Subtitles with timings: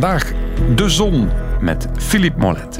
[0.00, 0.32] Vandaag
[0.74, 2.78] de zon met Philippe Mollet.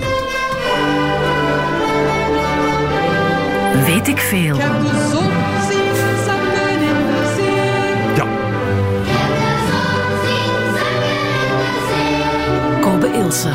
[3.86, 4.54] Weet ik veel.
[4.54, 5.30] Ik heb de zon
[5.70, 5.94] zien
[6.24, 8.14] zakken in de zee.
[8.16, 8.26] Ja,
[12.80, 13.48] Kobe Ilse.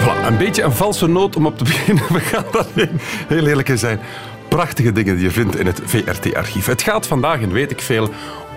[0.00, 2.04] voilà, een beetje een valse noot om op te beginnen.
[2.08, 2.66] We gaan daar
[3.28, 4.00] heel eerlijk in zijn.
[4.56, 6.66] Prachtige dingen die je vindt in het VRT-archief.
[6.66, 8.08] Het gaat vandaag, en weet ik veel,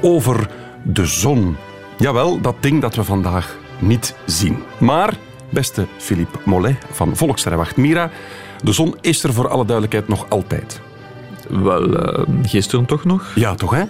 [0.01, 0.49] over
[0.83, 1.57] de zon.
[1.97, 4.63] Jawel, dat ding dat we vandaag niet zien.
[4.77, 5.13] Maar,
[5.49, 8.09] beste Philippe Mollet van Volkssterrenwacht Mira,
[8.63, 10.81] de zon is er voor alle duidelijkheid nog altijd.
[11.49, 13.31] Wel, eh, gisteren toch nog?
[13.35, 13.83] Ja, toch hè?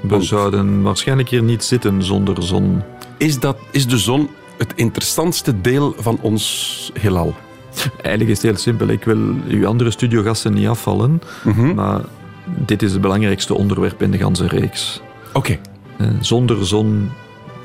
[0.00, 2.82] We Want- zouden waarschijnlijk hier niet zitten zonder zon.
[3.16, 7.34] Is, dat, is de zon het interessantste deel van ons heelal?
[7.82, 8.88] Eigenlijk is het heel simpel.
[8.88, 11.74] Ik wil uw andere studiogasten niet afvallen, Mhm.
[11.74, 12.00] maar
[12.44, 15.00] dit is het belangrijkste onderwerp in de ganse reeks.
[15.32, 15.58] Oké,
[15.98, 17.10] Eh, Zonder zon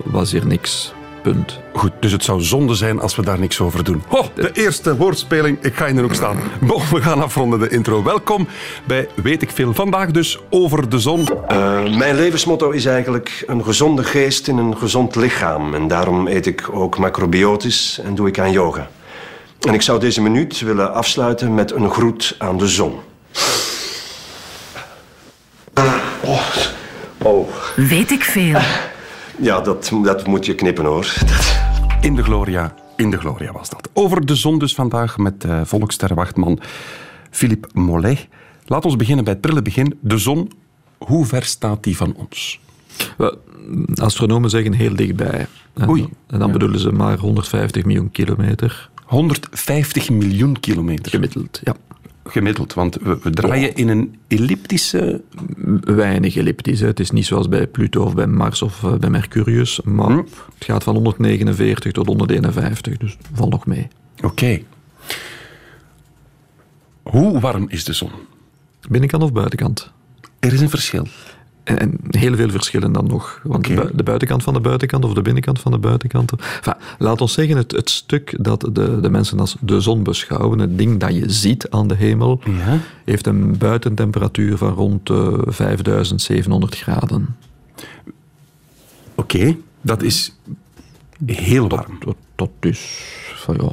[0.03, 0.93] was hier niks.
[1.23, 1.59] Punt.
[1.73, 1.91] goed.
[1.99, 4.03] Dus het zou zonde zijn als we daar niks over doen.
[4.07, 5.57] Ho, de eerste woordspeling.
[5.61, 6.37] Ik ga in de hoek staan.
[6.67, 8.03] Bon, we gaan afronden de intro.
[8.03, 8.47] Welkom
[8.85, 9.73] bij Weet ik Veel.
[9.73, 11.27] Vandaag dus over de zon.
[11.47, 15.73] Eh, mijn levensmotto is eigenlijk een gezonde geest in een gezond lichaam.
[15.73, 18.89] En daarom eet ik ook macrobiotisch en doe ik aan yoga.
[19.67, 22.99] En ik zou deze minuut willen afsluiten met een groet aan de zon.
[26.23, 26.45] Oh,
[27.17, 27.49] oh.
[27.75, 28.59] Weet ik veel.
[29.41, 31.13] ja, dat, dat moet je knippen hoor.
[31.19, 31.57] Dat-
[32.01, 32.75] In de Gloria.
[32.95, 33.89] In de Gloria was dat.
[33.93, 36.59] Over de zon dus vandaag met uh, Volkssterrenwachtman
[37.31, 38.27] Philippe Mollet.
[38.65, 39.97] Laat ons beginnen bij het prille begin.
[40.01, 40.51] De zon,
[40.97, 42.59] hoe ver staat die van ons?
[43.17, 43.37] Wel,
[43.95, 45.47] astronomen zeggen heel dichtbij.
[45.73, 46.09] En- Oei.
[46.27, 51.59] En dan bedoelen ze maar 150 miljoen kilometer 150 miljoen kilometer gemiddeld.
[51.63, 51.75] Ja.
[52.25, 52.73] gemiddeld.
[52.73, 55.21] Want we, we draaien in een elliptische...
[55.81, 56.79] weinig elliptisch.
[56.79, 56.87] hè.
[56.87, 60.17] Het is niet zoals bij Pluto of bij Mars of eh, bij Mercurius, maar Hm.
[60.55, 63.87] het gaat van 149 tot 151, dus valt nog mee.
[64.23, 64.61] Oké.
[67.03, 68.11] Hoe warm is de zon?
[68.89, 69.91] Binnenkant of buitenkant?
[70.39, 71.07] Er is een verschil.
[71.77, 73.39] En, heel veel verschillen dan nog.
[73.43, 76.31] Want de, bui- de buitenkant van de buitenkant of de binnenkant van de buitenkant.
[76.31, 80.59] Enfin, laat ons zeggen, het, het stuk dat de, de mensen als de zon beschouwen,
[80.59, 82.77] het ding dat je ziet aan de hemel, Ja.
[83.05, 87.35] heeft een buitentemperatuur van rond eh 5700 graden.
[89.15, 90.35] Oké, dat is
[91.25, 91.97] heel warm.
[92.05, 93.01] Dat, dat is
[93.35, 93.71] van ja,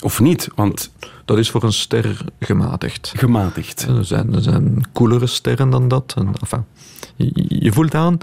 [0.00, 0.48] Of niet?
[0.54, 0.90] Want
[1.24, 3.12] dat is voor een ster gematigd.
[3.16, 3.82] gematigd.
[3.82, 6.14] Er zijn, er zijn koelere sterren dan dat.
[6.16, 6.64] En, enfin,
[7.48, 8.18] je, voelt aan,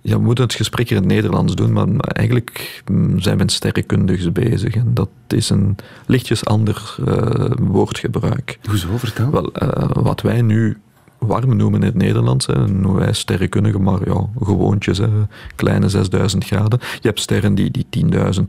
[0.00, 3.42] ja, we moeten het gesprek hier in het Nederlands doen, maar eigenlijk mm, zijn we
[3.42, 4.74] met sterrenkundigs bezig.
[4.74, 5.76] En dat is een
[6.06, 8.58] lichtjes ander eh, woordgebruik.
[8.68, 8.96] Hoezo?
[8.96, 9.30] Vertel.
[9.30, 10.78] Wel, eh, wat wij nu
[11.26, 15.08] warm noemen in het Nederlands, hè, hoe wij sterrenkundigen, maar ja, gewoontjes, hè,
[15.56, 16.78] kleine 6000 graden.
[16.80, 18.44] Je hebt sterren die, die 10.000,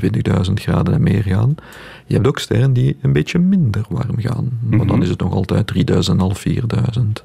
[0.48, 1.56] 20.000 graden en meer gaan.
[2.06, 4.60] Je hebt ook sterren die een beetje minder warm gaan.
[4.70, 7.24] Maar dan is het nog altijd 3000, 4000.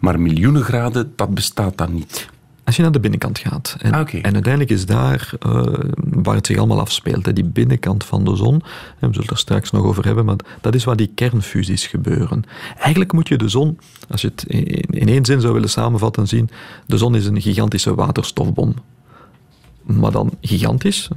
[0.00, 2.28] Maar miljoenen graden, dat bestaat dan niet.
[2.64, 5.62] Als je naar de binnenkant gaat, en, Ah, en uiteindelijk is daar eh,
[5.96, 9.30] waar het zich allemaal afspeelt, hè, die binnenkant van de zon, en we zullen het
[9.30, 12.44] er straks nog over hebben, maar dat is waar die kernfusies gebeuren.
[12.78, 14.64] Eigenlijk moet je de zon, als je het in,
[15.00, 16.50] in één zin zou willen samenvatten, zien,
[16.86, 18.74] de zon is een gigantische waterstofbom.
[19.82, 21.08] Maar dan gigantisch,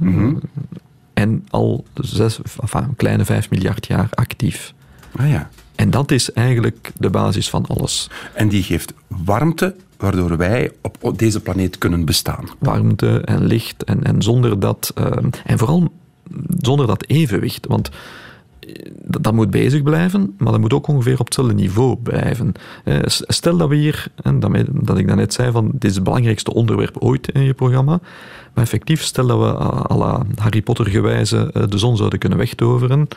[1.14, 4.74] en al zes, enfin, een kleine vijf miljard jaar actief.
[5.16, 5.50] Ah ja.
[5.74, 8.10] En dat is eigenlijk de basis van alles.
[8.34, 12.48] En die geeft warmte, waardoor wij op deze planeet kunnen bestaan.
[12.58, 13.84] warmte en licht.
[13.84, 15.12] En, en zonder dat, eh,
[15.44, 15.92] en vooral
[16.58, 17.66] zonder dat evenwicht.
[17.66, 17.90] Want
[18.60, 22.52] eh, dat, moet bezig blijven, maar dat moet ook ongeveer op hetzelfde niveau blijven.
[22.84, 26.54] Eh, Stel dat we hier, en dat, ik daarnet zei, van dit is het belangrijkste
[26.54, 28.00] onderwerp ooit in je programma.
[28.54, 32.18] Maar effectief, stel dat we à à la Harry Potter gewijze eh, de zon zouden
[32.18, 33.08] kunnen wegtoveren.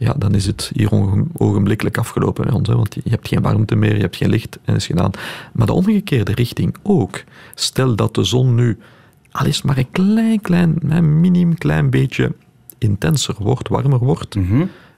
[0.00, 0.90] Ja, dan is het hier
[1.32, 2.68] ogenblikkelijk afgelopen bij ons.
[2.68, 5.10] Hè, want je hebt geen warmte meer, je hebt geen licht en is gedaan.
[5.52, 7.22] Maar de omgekeerde richting ook.
[7.54, 8.78] Stel dat de zon nu
[9.30, 12.32] al is het maar een klein, klein, een minim klein beetje
[12.78, 14.34] intenser wordt, warmer wordt.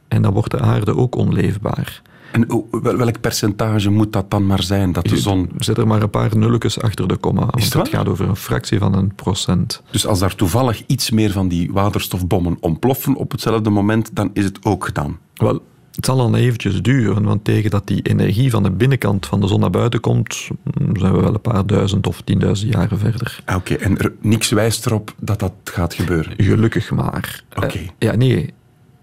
[0.08, 2.02] En dan wordt de aarde ook onleefbaar.
[2.32, 2.46] En
[2.82, 5.50] welk percentage moet dat dan maar zijn, dat de zon...
[5.58, 7.46] Zet er maar een paar nulletjes achter de komma.
[7.46, 9.82] Want het gaat over een fractie van een procent.
[9.90, 14.44] Dus als daar toevallig iets meer van die waterstofbommen ontploffen op hetzelfde moment, dan is
[14.44, 15.18] het ook gedaan.
[15.34, 15.62] Wel,
[15.94, 19.46] het zal dan eventjes duren, want tegen dat die energie van de binnenkant van de
[19.46, 23.40] zon naar buiten komt, mm, zijn we wel een paar duizend of tienduizend jaren verder.
[23.44, 26.34] Ah, Oké, en er, niks wijst erop dat dat gaat gebeuren.
[26.36, 27.44] Gelukkig maar.
[27.54, 27.66] Oké.
[27.66, 28.52] Eh, ja, nee,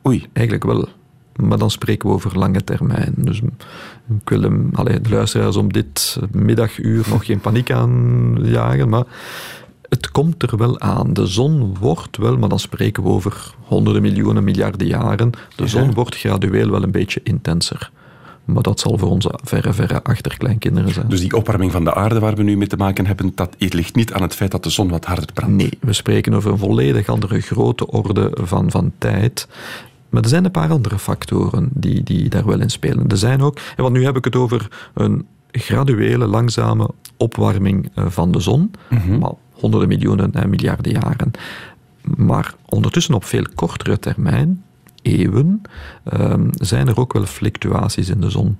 [0.08, 0.88] Oei, eigenlijk wel.
[1.40, 3.14] Maar dan spreken we over lange termijn.
[3.18, 3.42] Dus
[4.20, 9.06] ik wil hem, allee, de luisteraars om dit middaguur nog geen paniek aanjagen, maar
[9.90, 11.14] het komt er wel aan.
[11.14, 15.32] De zon wordt wel, maar dan spreken we over honderden miljoenen, miljarden jaren.
[15.56, 17.92] De zon wordt gradueel wel een beetje intenser.
[18.46, 21.08] Maar dat zal voor onze verre, verre achterkleinkinderen zijn.
[21.10, 23.96] Dus die opwarming van de aarde waar we nu mee te maken hebben, dat ligt
[23.96, 25.56] niet aan het feit dat de zon wat harder brandt.
[25.56, 29.48] Nee, we spreken over een volledig andere grote orde van, van tijd.
[30.10, 33.08] Maar er zijn een paar andere factoren die, die daar wel in spelen.
[33.08, 38.06] Er zijn ook, en want nu heb ik het over een graduele, langzame opwarming eh,
[38.08, 38.72] van de zon,
[39.20, 41.32] maar honderden miljoenen en miljarden jaren.
[42.02, 44.64] Maar ondertussen op veel kortere termijn,
[45.02, 45.62] eeuwen,
[46.04, 48.58] ehm, zijn er ook wel fluctuaties in de zon.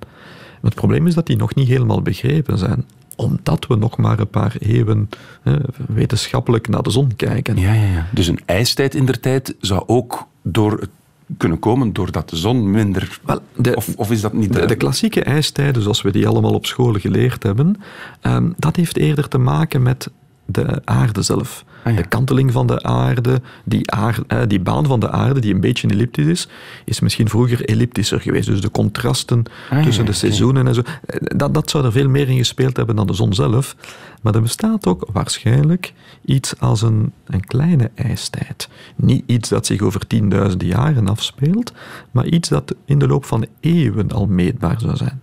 [0.62, 2.86] Het probleem is dat die nog niet helemaal begrepen zijn
[3.20, 5.10] omdat we nog maar een paar eeuwen
[5.44, 5.54] eh,
[5.88, 7.58] wetenschappelijk naar de zon kijken.
[7.58, 8.08] Ja, ja, ja.
[8.12, 10.90] Dus een ijstijd in der tijd zou ook door het
[11.38, 13.20] kunnen komen doordat de zon minder...
[13.26, 14.54] Wel, de- of, of is dat niet...
[14.54, 17.76] De, de klassieke ijstijden, zoals we die allemaal op school geleerd hebben,
[18.22, 20.10] ehm, dat heeft eerder te maken met
[20.46, 21.66] de aarde zelf.
[21.90, 22.02] Ah, ja.
[22.02, 25.88] De kanteling van de aarde, die, eh, die baan van de aarde, die een beetje
[25.88, 26.48] elliptisch is,
[26.86, 28.48] is misschien vroeger elliptischer geweest.
[28.48, 31.92] Dus de contrasten Ah, tussen ja, de seizoenen en zo, eh, dat, dat zou er
[31.92, 33.76] veel meer in gespeeld hebben dan de zon zelf.
[34.22, 35.94] Maar er bestaat ook waarschijnlijk
[36.26, 38.70] iets als een, een kleine ijstijd.
[38.96, 41.74] Niet iets dat zich over tienduizenden jaren afspeelt,
[42.12, 45.22] maar iets dat in de loop van eeuwen al meetbaar zou zijn.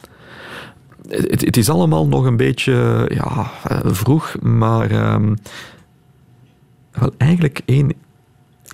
[1.08, 5.34] Het, het is allemaal nog een beetje ja, eh, vroeg, maar ehm,
[7.00, 7.92] wel eigenlijk één,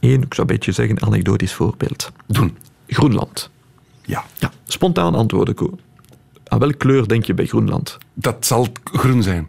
[0.00, 2.12] één, ik zou een beetje zeggen, anekdotisch voorbeeld.
[2.26, 2.56] Doen.
[2.86, 3.50] Groenland.
[4.04, 4.24] Ja.
[4.38, 5.78] Ja, spontaan antwoorden, Ko.
[6.46, 7.98] Aan welke kleur denk je bij Groenland?
[8.14, 9.48] Dat zal groen zijn.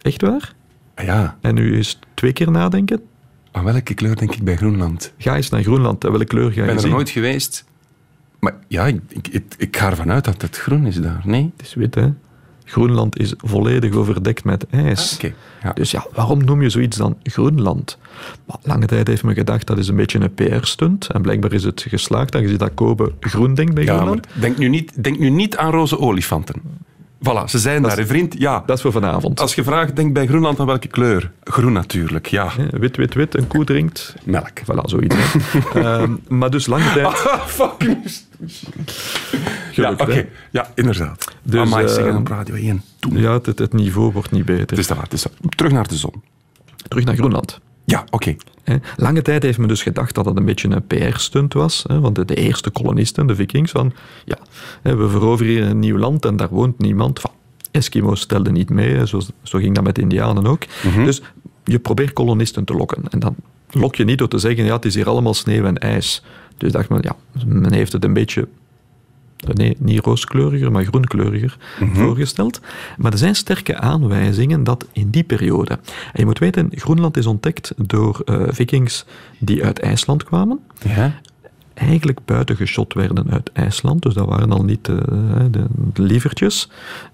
[0.00, 0.54] Echt waar?
[0.94, 1.38] Ah ja.
[1.40, 3.02] En nu eens twee keer nadenken.
[3.50, 5.12] Aan welke kleur denk ik bij Groenland?
[5.18, 6.04] Ga eens naar Groenland.
[6.04, 6.90] En welke kleur ga Ik je ben er zien?
[6.90, 7.64] nooit geweest.
[8.38, 11.20] Maar ja, ik, ik, ik, ik ga ervan uit dat het groen is daar.
[11.24, 11.52] Nee?
[11.56, 12.08] Het is wit, hè?
[12.68, 15.18] Groenland is volledig overdekt met ijs.
[15.24, 15.30] Ah,
[15.62, 15.72] ja.
[15.72, 17.98] Dus ja, waarom noem je zoiets dan Groenland?
[18.46, 21.06] Maar lange tijd heeft men gedacht dat is een beetje een PR-stunt.
[21.06, 24.26] En blijkbaar is het geslaagd, aangezien dat Kobe groen denkt bij Ja, Groenland.
[24.32, 26.54] denk nu, niet, denk nu niet aan roze olifanten.
[27.18, 28.38] Voilà, ze zijn daar, vriend.
[28.38, 28.62] Ja.
[28.66, 29.40] Dat is voor vanavond.
[29.40, 31.30] Als je vraagt, denk bij Groenland aan welke kleur?
[31.44, 32.50] Groen natuurlijk, ja.
[32.70, 34.14] Wit, wit, wit, een koe drinkt.
[34.24, 34.60] Melk.
[34.60, 35.16] Voilà, zoiets.
[35.74, 37.06] Ehm, maar dus lange tijd...
[37.06, 37.98] Ah, fucking...
[39.72, 40.26] Ja, oké.
[40.50, 41.32] Ja, inderdaad.
[41.42, 42.82] Dus, Amai, eh, zeggen op Radio 1.
[42.98, 43.18] Toen.
[43.18, 44.66] Ja, het, het niveau wordt niet beter.
[44.68, 45.04] Het is dat waar.
[45.04, 45.26] Het is.
[45.56, 46.22] Terug naar de zon.
[46.88, 47.60] Terug naar Groenland.
[47.90, 48.36] Ja, oké.
[48.96, 51.84] Lange tijd heeft men dus gedacht dat dat een beetje een PR-stunt was.
[51.86, 53.92] Want de, de eerste kolonisten, de vikings, van
[54.24, 54.38] ja,
[54.82, 57.20] we veroveren hier een nieuw land en daar woont niemand.
[57.20, 57.30] Van,
[57.70, 60.62] Eskimo's stelden niet mee, zo, zo ging dat met de Indianen ook.
[61.04, 61.22] Dus
[61.64, 63.02] je probeert kolonisten te lokken.
[63.10, 63.34] En dan
[63.70, 66.22] lok je niet door te zeggen, ja, het is hier allemaal sneeuw en ijs.
[66.56, 68.48] Dus dacht men, ja, men heeft het een beetje
[69.52, 71.56] nee, niet rooskleuriger, maar groenkleuriger
[71.92, 72.60] voorgesteld.
[72.96, 75.78] Maar er zijn sterke aanwijzingen dat in die periode...
[76.12, 79.04] En je moet weten, Groenland is ontdekt door eh, vikings
[79.38, 80.60] die uit IJsland kwamen.
[80.84, 81.20] Ja.
[81.74, 84.02] Eigenlijk buitengeschot werden uit IJsland.
[84.02, 84.96] Dus dat waren al niet eh,
[85.50, 86.70] de, de lievertjes.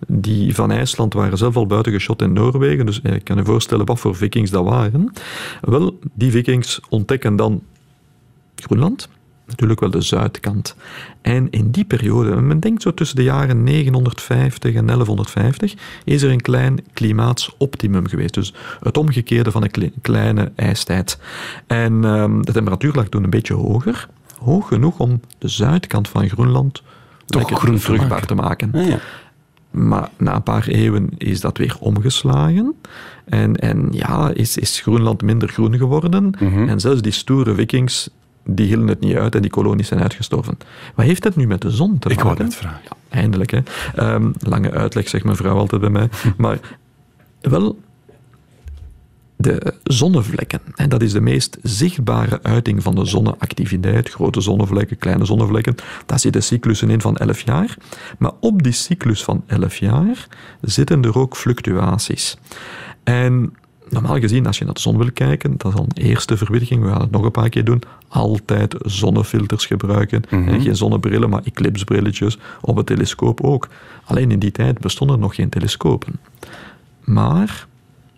[0.07, 2.87] Die van IJsland waren zelf al buitengeschot in Noorwegen.
[2.87, 5.13] Dus eh, je kan je voorstellen wat voor vikings dat waren.
[5.61, 7.63] Wel, die vikings ontdekken dan
[8.55, 9.09] Groenland.
[9.47, 10.77] Natuurlijk wel de zuidkant.
[11.23, 15.75] En in die periode, men denkt zo tussen de jaren 950 en 1150,
[16.05, 18.35] is er een klein klimaatoptimum geweest.
[18.35, 21.19] Dus het omgekeerde van een kle- kleine ijstijd.
[21.67, 24.09] En ehm, de temperatuur lag toen een beetje hoger.
[24.39, 26.83] Hoog genoeg om de zuidkant van Groenland
[27.27, 28.27] lekker groen te vruchtbaar maken.
[28.27, 28.87] te maken.
[28.89, 28.99] Ja.
[29.71, 32.75] Maar na een paar eeuwen is dat weer omgeslagen.
[33.25, 36.31] En, en ja, is, is Groenland minder groen geworden.
[36.69, 38.11] En zelfs die stoere vikings,
[38.45, 40.59] die hielden het niet uit en die kolonies zijn uitgestorven.
[40.95, 42.31] Wat heeft dat nu met de zon te Ik maken?
[42.33, 42.81] wou net vragen.
[42.85, 43.51] Ja, eindelijk.
[43.51, 43.61] Hè.
[43.95, 46.09] Ehm, lange uitleg, zegt mijn vrouw altijd bij mij.
[46.37, 46.59] Maar
[47.41, 47.79] wel,
[49.37, 54.09] de zonnevlekken, en dat is de meest zichtbare uiting van de zonneactiviteit.
[54.11, 55.75] Grote zonnevlekken, kleine zonnevlekken.
[56.07, 57.77] Daar zitten cyclussen in van 11 jaar.
[58.19, 60.27] Maar op die cyclus van 11 jaar
[60.61, 62.37] zitten er ook fluctuaties.
[63.03, 63.55] En
[63.89, 66.83] normaal gezien, als je naar de zon wil kijken, dat is al een eerste verwittiging,
[66.83, 70.23] we gaan het nog een paar keer doen, altijd zonnefilters gebruiken.
[70.31, 72.39] En geen zonnebrillen, maar eclipsbrilletjes.
[72.61, 73.69] Op het telescoop ook.
[74.05, 76.13] Alleen in die tijd bestonden er nog geen telescopen.
[77.05, 77.67] Maar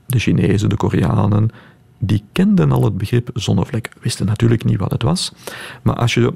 [0.07, 1.51] de Chinezen, de Koreanen,
[1.99, 3.91] die kenden al het begrip zonnevlek.
[4.01, 5.33] Wisten natuurlijk niet wat het was.
[5.83, 6.35] Maar als je,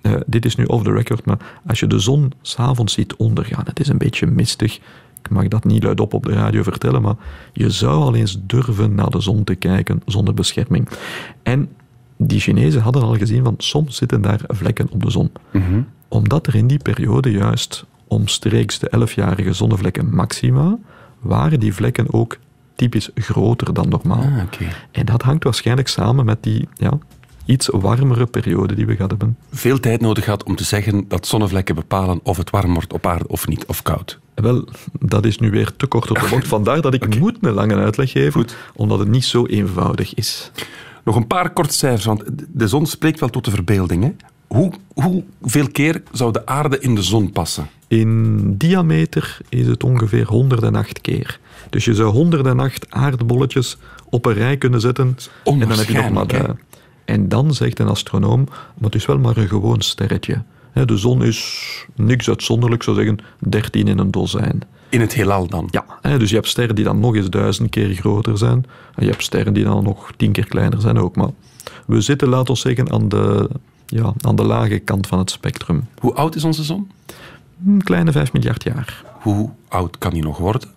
[0.00, 3.64] eh, dit is nu off the record, maar als je de zon s'avonds ziet ondergaan,
[3.64, 4.78] het is een beetje mistig.
[5.22, 7.14] Ik mag dat niet luidop op de radio vertellen, maar
[7.52, 10.88] je zou al eens durven naar de zon te kijken zonder bescherming.
[11.42, 11.68] En
[12.16, 15.30] die Chinezen hadden al gezien van soms zitten daar vlekken op de zon.
[16.08, 20.78] Omdat er in die periode juist omstreeks de 11-jarige zonnevlekken maxima
[21.20, 22.38] waren die vlekken ook
[22.74, 24.22] typisch groter dan normaal.
[24.22, 24.68] Ah.
[24.90, 26.98] En dat hangt waarschijnlijk samen met die ja,
[27.44, 29.36] iets warmere periode die we gehad hebben.
[29.50, 33.06] Veel tijd nodig had om te zeggen dat zonnevlekken bepalen of het warm wordt op
[33.06, 34.18] aarde of niet, of koud.
[34.34, 34.68] Wel,
[35.00, 36.48] dat is nu weer te kort op de bocht.
[36.48, 38.56] Vandaar dat ik moet een lange uitleg geven, Goed.
[38.74, 40.50] omdat het niet zo eenvoudig is.
[41.04, 44.02] Nog een paar kort cijfers, want de zon spreekt wel tot de verbeelding.
[44.02, 44.12] Hè?
[44.46, 47.68] Hoe, hoeveel keer zou de aarde in de zon passen?
[47.88, 51.40] In diameter is het ongeveer 108 keer.
[51.70, 53.76] Dus je zou 108 aardbolletjes
[54.10, 55.16] op een rij kunnen zetten.
[55.44, 56.54] En dan heb je nog maar de,
[57.12, 60.42] En dan zegt een astronoom, maar het is wel maar een gewoon sterretje.
[60.84, 64.60] De zon is niks uitzonderlijk, zou zeggen 13 in een dozijn.
[64.88, 65.68] In het heelal dan?
[65.70, 68.64] Ja, dus je hebt sterren die dan nog eens duizend keer groter zijn.
[68.94, 71.16] En je hebt sterren die dan nog tien keer kleiner zijn ook.
[71.16, 71.30] Maar
[71.86, 73.50] we zitten, laten we zeggen, aan de,
[73.86, 75.86] ja, aan de lage kant van het spectrum.
[75.98, 76.90] Hoe oud is onze zon?
[77.66, 79.04] Een kleine 5 miljard jaar.
[79.20, 80.68] Hoe oud kan die nog worden?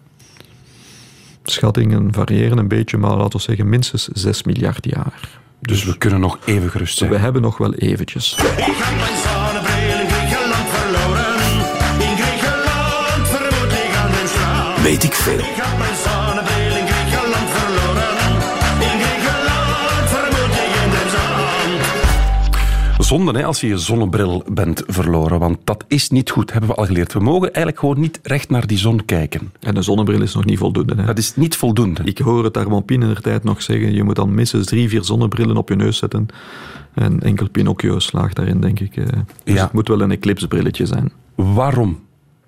[1.43, 5.43] Schattingen variëren een beetje, maar laten we zeggen minstens 6 miljard jaar.
[5.65, 7.09] Dus we kunnen nog even gerust zijn.
[7.09, 8.33] We hebben nog wel eventjes.
[8.33, 8.39] Ik
[15.57, 15.95] had mijn
[23.05, 26.75] Zonde hè, als je je zonnebril bent verloren, want dat is niet goed, hebben we
[26.75, 27.13] al geleerd.
[27.13, 29.51] We mogen eigenlijk gewoon niet recht naar die zon kijken.
[29.59, 30.95] En een zonnebril is nog niet voldoende.
[30.95, 31.05] Hè.
[31.05, 32.01] Dat is niet voldoende.
[32.03, 35.03] Ik hoor het Armand in de tijd nog zeggen, je moet dan minstens drie, vier
[35.03, 36.27] zonnebrillen op je neus zetten.
[36.93, 38.97] En enkel Pinocchio slaagt daarin, denk ik.
[38.97, 39.05] eh.
[39.43, 39.63] Dus Ja.
[39.63, 41.11] het moet wel een eclipsebrilletje zijn.
[41.35, 41.99] Waarom?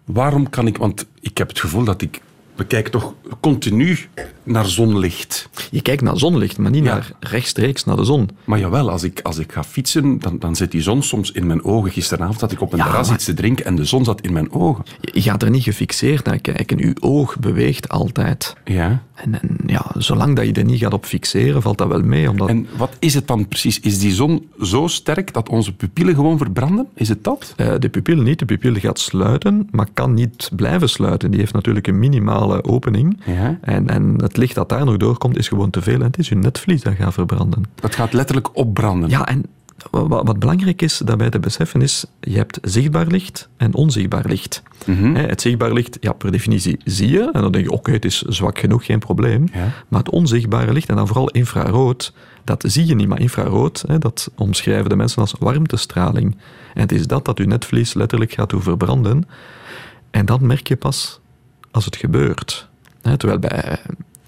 [0.05, 0.77] Waarom kan ik...
[0.77, 2.21] Want ik heb het gevoel dat ik...
[2.57, 3.97] We kijken toch continu
[4.43, 5.49] naar zonlicht.
[5.71, 6.93] Je kijkt naar zonlicht, maar niet Ja.
[6.93, 8.29] naar rechtstreeks naar de zon.
[8.43, 11.47] Maar jawel, als ik, als ik ga fietsen, dan, dan zit die zon soms in
[11.47, 11.91] mijn ogen.
[11.91, 14.21] Gisteravond zat ik op een Ja, terras maar- iets te drinken en de zon zat
[14.21, 14.83] in mijn ogen.
[15.01, 16.77] Je gaat er niet gefixeerd naar kijken.
[16.77, 18.55] Je oog beweegt altijd.
[18.65, 19.01] Ja.
[19.15, 22.29] En, en ja, zolang dat je er niet gaat op fixeren, valt dat wel mee.
[22.29, 23.79] Omdat En wat is het dan precies?
[23.79, 26.87] Is die zon zo sterk dat onze pupillen gewoon verbranden?
[26.93, 27.53] Is het dat?
[27.55, 28.39] eh, de pupil niet.
[28.39, 31.31] De pupil gaat sluiten, maar kan niet blijven sluiten.
[31.31, 31.99] Die heeft natuurlijk een
[32.63, 33.19] opening.
[33.25, 33.57] Ja.
[33.61, 35.95] En, en het licht dat daar nog doorkomt, is gewoon te veel.
[35.99, 37.63] En het is je netvlies dat gaat verbranden.
[37.75, 39.09] Dat gaat letterlijk opbranden.
[39.09, 39.45] Ja, en
[39.91, 44.25] wa- wa- wat belangrijk is daarbij te beseffen is, je hebt zichtbaar licht en onzichtbaar
[44.27, 44.63] licht.
[44.85, 45.15] Mhm.
[45.15, 48.21] Het zichtbaar licht, ja, per definitie zie je, en dan denk je, oké, het is
[48.21, 49.47] zwak genoeg, geen probleem.
[49.53, 49.71] Ja.
[49.87, 52.13] Maar het onzichtbare licht, en dan vooral infrarood,
[52.43, 53.07] dat zie je niet.
[53.07, 56.37] Maar infrarood, hè, dat omschrijven de mensen als warmtestraling.
[56.73, 59.27] En het is dat dat je netvlies letterlijk gaat doen verbranden.
[60.11, 61.19] En dat merk je pas
[61.77, 62.67] als het gebeurt.
[63.17, 63.77] Terwijl bij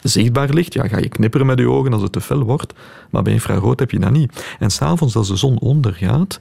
[0.01, 2.73] zichtbaar licht, ja, ga je knipperen met je ogen als het te fel wordt,
[3.09, 4.55] maar bij infrarood heb je dat niet.
[4.59, 6.39] En s'avonds als de zon ondergaat,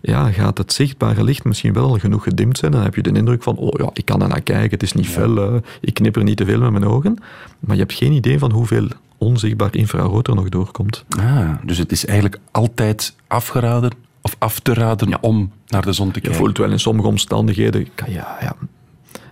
[0.00, 2.72] ja, gaat het zichtbare licht misschien wel genoeg gedimd zijn.
[2.72, 4.92] Dan heb je de indruk van, oh ja, ik kan er naar kijken, het is
[4.92, 7.18] niet fel, eh, ik knipper niet te veel met mijn ogen.
[7.60, 8.88] Maar je hebt geen idee van hoeveel
[9.18, 11.04] onzichtbaar infrarood er nog doorkomt.
[11.18, 13.90] Ah, dus het is eigenlijk altijd afgeraden
[14.20, 16.38] of af te raden om naar de zon te Je kijken.
[16.38, 18.56] voelt wel in sommige omstandigheden, kan je, ja,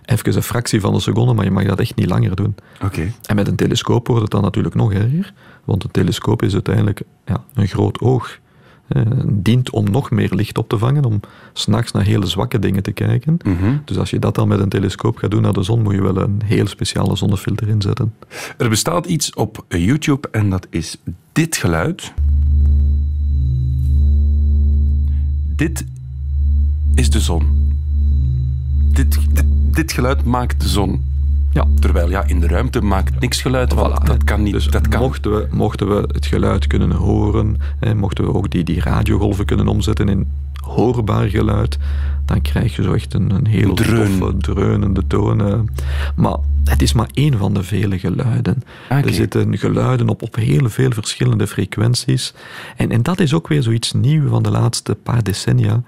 [0.09, 2.55] even een fractie van een seconde, maar je mag dat echt niet langer doen.
[2.83, 3.11] Oké.
[3.25, 5.33] En met een telescoop wordt het dan natuurlijk nog erger,
[5.65, 8.39] want een telescoop is uiteindelijk ja, een groot oog.
[8.87, 11.19] Eh, dient om nog meer licht op te vangen, om
[11.53, 13.37] s'nachts naar hele zwakke dingen te kijken.
[13.43, 13.77] Mhm.
[13.85, 16.01] Dus als je dat dan met een telescoop gaat doen naar de zon, moet je
[16.01, 18.13] wel een heel speciale zonnefilter inzetten.
[18.57, 20.97] Er bestaat iets op YouTube en dat is
[21.31, 22.13] dit geluid.
[25.55, 25.85] Dit
[26.95, 27.67] is de zon.
[28.91, 29.45] Dit, dit,
[29.79, 31.03] dit geluid maakt de zon.
[31.51, 34.53] Ja, Terwijl ja, in de ruimte maakt niks geluid, want Voilà, dat kan niet.
[34.53, 35.01] Dus dat kan.
[35.01, 39.45] Mochten, we, mochten we het geluid kunnen horen, hè, mochten we ook die, die radiogolven
[39.45, 40.27] kunnen omzetten in
[40.63, 41.77] hoorbaar geluid,
[42.25, 44.19] dan krijg je zo echt een, een heel Dreun.
[44.19, 45.39] toffe, dreunende toon.
[45.39, 45.57] hè.
[46.15, 48.63] Maar het is maar één van de vele geluiden.
[48.89, 49.05] Ah.
[49.05, 52.33] Er zitten geluiden op, op heel veel verschillende frequenties.
[52.75, 55.81] En, en dat is ook weer zoiets nieuws van de laatste paar decennia.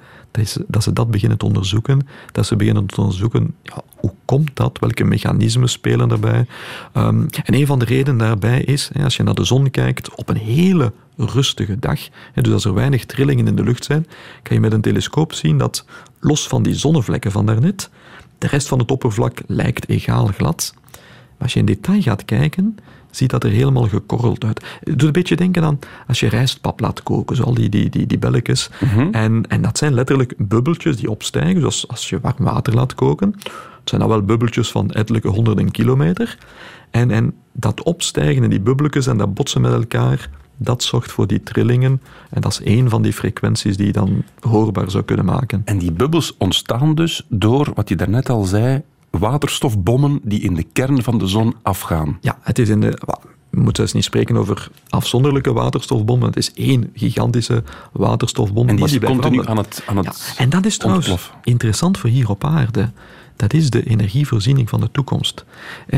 [0.67, 2.07] Dat, ze dat beginnen te onderzoeken.
[2.31, 4.79] Dat ze beginnen te onderzoeken, ja, hoe komt dat?
[4.79, 6.45] Welke mechanismen spelen daarbij?
[6.93, 10.29] Ehm, en een van de redenen daarbij is, als je naar de zon kijkt op
[10.29, 12.00] een hele rustige dag,
[12.33, 14.07] dus als er weinig trillingen in de lucht zijn,
[14.43, 15.85] kan je met een telescoop zien dat,
[16.19, 17.89] los van die zonnevlekken van daarnet,
[18.38, 20.73] de rest van het oppervlak lijkt egaal glad.
[20.91, 22.77] Maar als je in detail gaat kijken,
[23.12, 24.65] ziet dat er helemaal gekorreld uit.
[24.84, 27.89] Het doet een beetje denken aan als je rijstpap laat koken, zo al die, die,
[27.89, 28.70] die, die belletjes.
[29.12, 33.36] en, en dat zijn letterlijk bubbeltjes die opstijgen, zoals als je warm water laat koken.
[33.82, 36.38] Het zijn dan wel bubbeltjes van ettelijke honderden kilometer.
[36.89, 41.27] En, en dat opstijgen en die bubbeltjes en dat botsen met elkaar, dat zorgt voor
[41.27, 42.01] die trillingen.
[42.30, 45.62] En dat is één van die frequenties die je dan hoorbaar zou kunnen maken.
[45.65, 50.63] En die bubbels ontstaan dus door, wat je daarnet al zei, waterstofbommen die in de
[50.63, 52.18] kern van de zon afgaan.
[52.22, 53.00] Ja, het is in de.
[53.50, 56.27] We moeten dus niet spreken over afzonderlijke waterstofbommen.
[56.27, 58.68] Het is één gigantische waterstofbom.
[58.70, 62.10] En die is continu aan het, aan het Ja, en dat is trouwens interessant voor
[62.10, 62.91] hier op aarde.
[63.36, 65.46] Dat is de energievoorziening van de toekomst.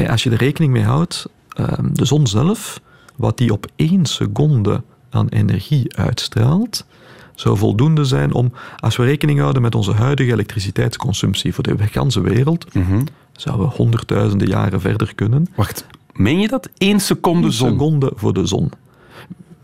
[0.07, 2.81] Als je er rekening mee houdt, ehm, de zon zelf,
[3.15, 6.85] wat die op één seconde aan energie uitstraalt,
[7.35, 12.21] zou voldoende zijn om, als we rekening houden met onze huidige elektriciteitsconsumptie voor de ganse
[12.21, 13.01] wereld, Mhm.
[13.31, 15.47] zouden we honderdduizenden jaren verder kunnen.
[15.55, 16.69] Wacht, meen je dat?
[16.77, 17.69] Eén seconde Een zon.
[17.71, 18.71] seconde voor de zon.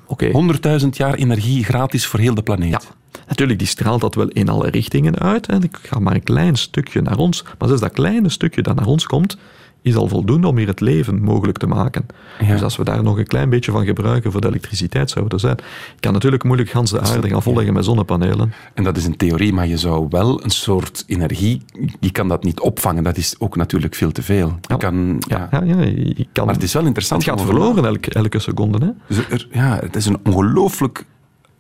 [0.06, 0.32] Oké.
[0.32, 2.72] 100.000 jaar energie gratis voor heel de planeet.
[2.72, 5.48] Ja, natuurlijk, die straalt dat wel in alle richtingen uit.
[5.48, 7.44] En ik ga maar een klein stukje naar ons.
[7.44, 9.38] Maar zelfs dat kleine stukje dat naar ons komt,
[9.82, 12.06] is al voldoende om hier het leven mogelijk te maken.
[12.40, 12.48] Ja.
[12.48, 15.40] Dus als we daar nog een klein beetje van gebruiken voor de elektriciteit, zou dat
[15.40, 15.58] zijn.
[15.96, 18.54] Ik kan natuurlijk moeilijk gans de aarde gaan volleggen met zonnepanelen.
[18.74, 21.62] En dat is een theorie, maar je zou wel een soort energie...
[22.00, 24.48] Je kan dat niet opvangen, dat is ook natuurlijk veel te veel.
[24.48, 24.76] Je Ja.
[24.76, 25.48] kan, ja.
[25.52, 27.26] Ja, je kan, Maar het is wel interessant.
[27.26, 28.86] het gaat verloren elke, elke seconde.
[28.86, 28.92] Hè?
[29.16, 31.06] Dus er- ja, het is een ongelooflijk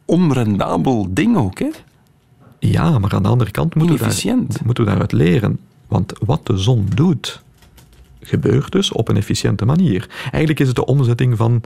[0.05, 1.59] onrendabel ding ook.
[1.59, 1.69] Hè?
[2.59, 5.59] Ja, maar aan de andere kant moeten we, daar, moeten we daaruit leren.
[5.87, 7.43] Want wat de zon doet,
[8.29, 10.09] gebeurt dus op een efficiënte manier.
[10.21, 11.61] Eigenlijk is het de omzetting van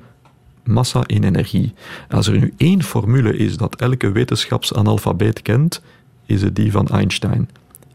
[0.64, 1.74] massa in energie.
[2.10, 5.82] Als er nu één formule is dat elke wetenschapsanalfabeet kent,
[6.26, 7.50] is het die van Einstein.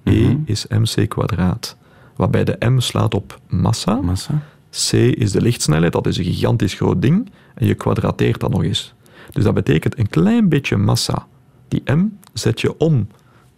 [0.04, 1.76] E is mc kwadraat.
[2.16, 4.42] Waarbij de m slaat op massa, Massa.
[4.70, 8.62] c is de lichtsnelheid, dat is een gigantisch groot ding, en je kwadrateert dat nog
[8.62, 8.94] eens.
[9.32, 11.26] Dus dat betekent een klein beetje massa.
[11.68, 13.08] Die m zet je om,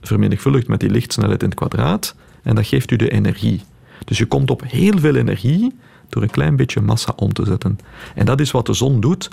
[0.00, 3.61] vermenigvuldigd met die lichtsnelheid in het kwadraat, en dat geeft u de energie.
[4.04, 5.75] Dus je komt op heel veel energie
[6.09, 7.78] door een klein beetje massa om te zetten.
[8.14, 9.28] En dat is wat de zon doet.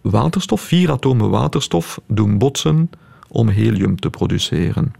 [0.00, 2.90] Waterstof, vier atomen waterstof, doen botsen
[3.28, 4.92] om helium te produceren.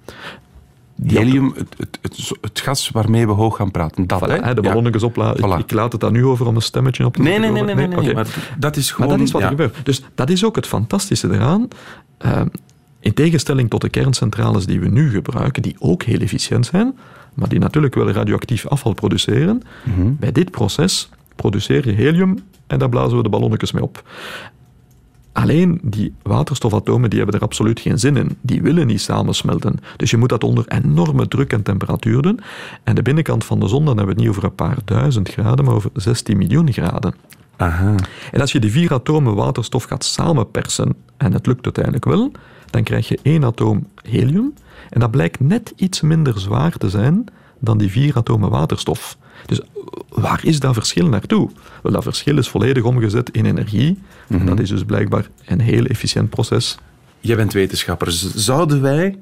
[1.00, 4.06] Die Helium, het, het, het, het gas waarmee we hoog gaan praten.
[4.06, 4.54] Dat, Voilà, hè?
[4.54, 4.68] de Ja.
[4.68, 5.44] ballonnetjes opladen.
[5.44, 5.52] Voilà.
[5.52, 7.62] Ik, ik laat het daar nu over om een stemmetje op te Nee, nee, nee,
[7.62, 9.18] nee, nee, nee, maar dat is Maar gewoon...
[9.18, 9.46] dat is wat ja.
[9.50, 9.84] er gebeurt.
[9.84, 11.68] Dus dat is ook het fantastische eraan.
[12.18, 12.40] Eh,
[13.00, 16.96] in tegenstelling tot de kerncentrales die we nu gebruiken, die ook heel efficiënt zijn,
[17.34, 20.12] maar die natuurlijk wel radioactief afval produceren, Mhm.
[20.18, 24.02] bij dit proces produceer je helium en daar blazen we de ballonnetjes mee op.
[25.32, 28.36] Alleen die waterstofatomen die hebben er absoluut geen zin in.
[28.40, 29.76] Die willen niet samensmelten.
[29.96, 32.40] Dus je moet dat onder enorme druk en temperatuur doen.
[32.84, 35.28] En de binnenkant van de zon, dan hebben we het niet over een paar duizend
[35.28, 37.14] graden, maar over 16 miljoen graden.
[37.56, 37.94] Aha.
[38.30, 42.32] En als je die vier atomen waterstof gaat samenpersen, en het lukt uiteindelijk wel,
[42.70, 44.54] dan krijg je één atoom helium.
[44.90, 47.24] En dat blijkt net iets minder zwaar te zijn
[47.58, 49.16] dan die vier atomen waterstof.
[49.46, 49.60] Dus
[50.08, 51.50] waar is dat verschil naartoe?
[51.82, 53.98] Wel, dat verschil is volledig omgezet in energie.
[54.28, 56.78] En dat is dus blijkbaar een heel efficiënt proces.
[57.20, 58.12] Jij bent wetenschapper.
[58.34, 59.18] Zouden wij,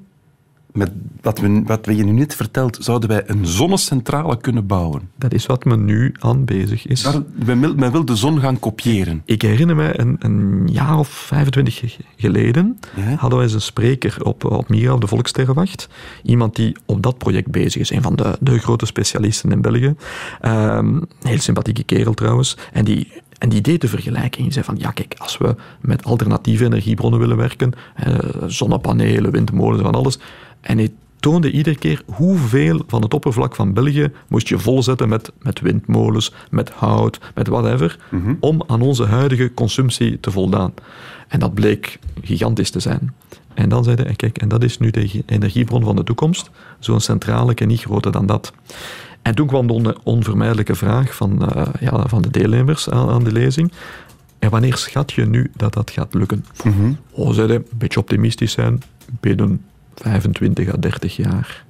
[0.77, 5.09] met wat, we, wat we je nu net vertelt, zouden wij een zonnecentrale kunnen bouwen?
[5.19, 7.03] Dat is wat men nu aan bezig is.
[7.03, 9.23] Daar, men, wil, men wil de zon gaan kopiëren.
[9.25, 13.03] Ik herinner me een, een jaar of 25 ge- geleden Ja.
[13.17, 15.89] hadden we eens een spreker op, op Mira, op de Volksterrenwacht.
[16.23, 17.91] Iemand die op dat project bezig is.
[17.91, 19.95] Een van de, de grote specialisten in België.
[20.41, 22.57] Ehm, een heel sympathieke kerel trouwens.
[22.73, 24.43] En die, en die deed de vergelijking.
[24.43, 28.15] Die zei van, ja kijk, als we met alternatieve energiebronnen willen werken, eh,
[28.47, 30.19] zonnepanelen, windmolens, van alles.
[30.61, 35.33] En hij toonde iedere keer hoeveel van het oppervlak van België moest je volzetten met,
[35.43, 37.99] met windmolens, met hout, met whatever,
[38.41, 40.75] om aan onze huidige consumptie te voldaan.
[41.29, 43.15] En dat bleek gigantisch te zijn.
[43.55, 46.51] En dan zei hij, kijk, en dat is nu de energiebron van de toekomst.
[46.79, 48.53] Zo'n centrale en niet groter dan dat.
[49.27, 53.25] En toen kwam de on- onvermijdelijke vraag van, eh, ja, van de deelnemers aan, aan
[53.25, 53.73] de lezing.
[54.39, 56.45] En wanneer schat je nu dat dat gaat lukken?
[57.11, 58.83] Oh, zei hij, een beetje optimistisch zijn,
[59.21, 59.61] binnen
[59.95, 61.65] 25 à 30 jaar.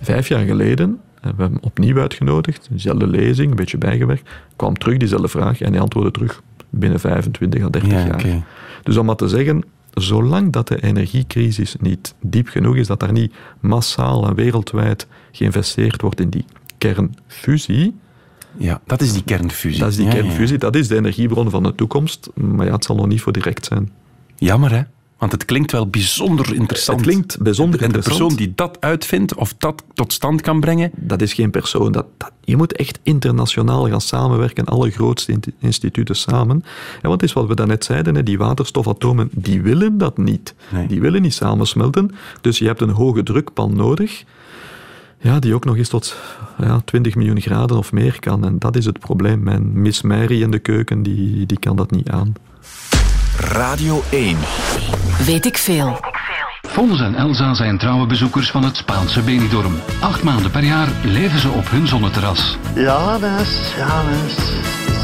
[0.00, 4.96] Vijf jaar geleden hebben we hem opnieuw uitgenodigd, dezelfde lezing, een beetje bijgewerkt, kwam terug
[4.96, 8.44] diezelfde vraag en hij antwoordde terug binnen 25 à 30 Ja, jaar.
[8.82, 13.12] Dus om maar te zeggen, zolang dat de energiecrisis niet diep genoeg is, dat daar
[13.12, 16.44] niet massaal en wereldwijd geïnvesteerd wordt in die
[16.78, 17.94] kernfusie,
[18.58, 19.80] Ja, dat is die kernfusie.
[19.80, 20.22] dat is die Ja, ja, ja.
[20.22, 23.32] kernfusie, dat is de energiebron van de toekomst, maar ja, het zal nog niet voor
[23.32, 23.90] direct zijn.
[24.36, 24.82] Jammer, hè?
[25.18, 26.98] Want het klinkt wel bijzonder interessant.
[27.00, 28.28] Het klinkt bijzonder En de interessant.
[28.28, 31.92] persoon die dat uitvindt of dat tot stand kan brengen, dat is geen persoon.
[31.92, 36.64] Dat, dat, je moet echt internationaal gaan samenwerken, alle grootste in- instituten samen.
[37.02, 40.54] En wat is wat we daarnet zeiden, hè, die waterstofatomen, die willen dat niet.
[40.72, 40.86] Nee.
[40.86, 42.10] Die willen niet samensmelten.
[42.40, 44.24] Dus je hebt een hoge drukpan nodig,
[45.26, 46.16] ja, die ook nog eens tot
[46.58, 48.44] ja, 20 miljoen graden of meer kan.
[48.44, 49.42] En dat is het probleem.
[49.42, 52.32] Mijn Miss Mary in de keuken, die, die kan dat niet aan.
[53.38, 54.36] Radio 1.
[55.26, 56.00] Weet ik veel.
[56.62, 59.74] Fons en Elsa zijn trouwe bezoekers van het Spaanse Benidorm.
[60.00, 62.58] Acht maanden per jaar leven ze op hun zonneterras.
[62.74, 64.34] Ja, mens, ja, mens.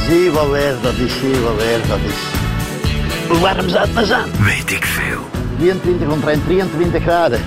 [0.09, 2.21] Zie wat weer dat is, zie wat weer dat is.
[3.29, 4.31] Hoe warm zou het zijn?
[4.45, 5.21] Weet ik veel.
[5.59, 7.41] 23, omtrent 23 graden.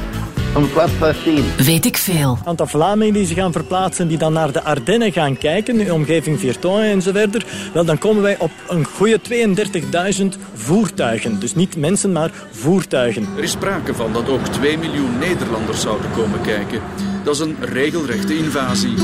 [0.55, 1.45] Om kwart voor tien.
[1.57, 2.37] Weet ik veel.
[2.45, 5.93] aantal Vlamingen die zich gaan verplaatsen, die dan naar de Ardennen gaan kijken, in de
[5.93, 9.19] omgeving Virton en zo verder, wel, dan komen wij op een goede
[10.17, 11.39] 32.000 voertuigen.
[11.39, 13.27] Dus niet mensen, maar voertuigen.
[13.37, 16.81] Er is sprake van dat ook 2 miljoen Nederlanders zouden komen kijken.
[17.23, 18.95] Dat is een regelrechte invasie.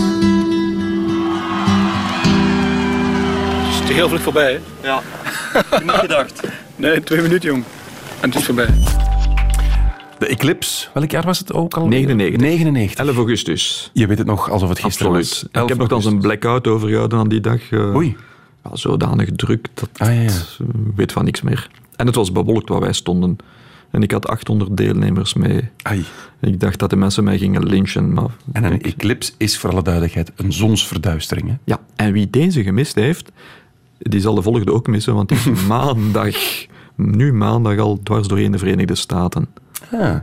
[3.80, 4.88] Het is heel vlug voorbij, hè?
[4.88, 5.02] Ja.
[5.84, 6.42] Niet gedacht.
[6.76, 7.64] Nee, twee minuten, jong.
[8.20, 9.10] En het is voorbij.
[10.22, 11.88] De Eclipse, welk jaar was het ook al?
[11.88, 12.42] 99.
[12.42, 13.00] 99.
[13.06, 13.90] 11 augustus.
[13.94, 15.50] Je weet het nog alsof het gisteren Absoluut.
[15.52, 15.64] was.
[15.64, 17.72] Ik heb nog dan een blackout overgehouden aan die dag.
[17.72, 18.16] eh, Oei.
[18.64, 21.70] ja, zodanig druk dat Ah, ja, eh, ik weet van niks meer.
[21.96, 23.38] En het was bewolkt waar wij stonden.
[23.92, 25.70] En ik had 800 deelnemers mee.
[25.82, 26.04] Ai.
[26.42, 28.14] Ik dacht dat de mensen mij gingen lynchen.
[28.14, 31.48] Maar En een ik- eclipse is voor alle duidelijkheid een zonsverduistering.
[31.48, 31.56] Hè?
[31.64, 33.32] Ja, en wie deze gemist heeft,
[33.98, 36.36] die zal de volgende ook missen, want het is maandag,
[36.96, 39.48] nu maandag al dwars doorheen de Verenigde Staten.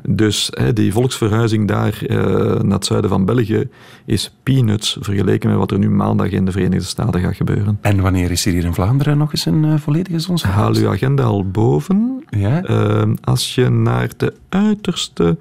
[0.09, 2.17] Dus hè, die volksverhuizing daar eh,
[2.61, 3.69] naar het zuiden van België
[4.05, 7.79] is peanuts vergeleken met wat er nu maandag in de Verenigde Staten gaat gebeuren.
[7.81, 10.87] En wanneer is er hier in Vlaanderen nog eens een eh, volledige Haal zonsverduistering?
[10.87, 12.25] uw agenda al boven.
[12.31, 12.63] Ja?
[12.63, 15.37] Ehm, als je naar de uiterste,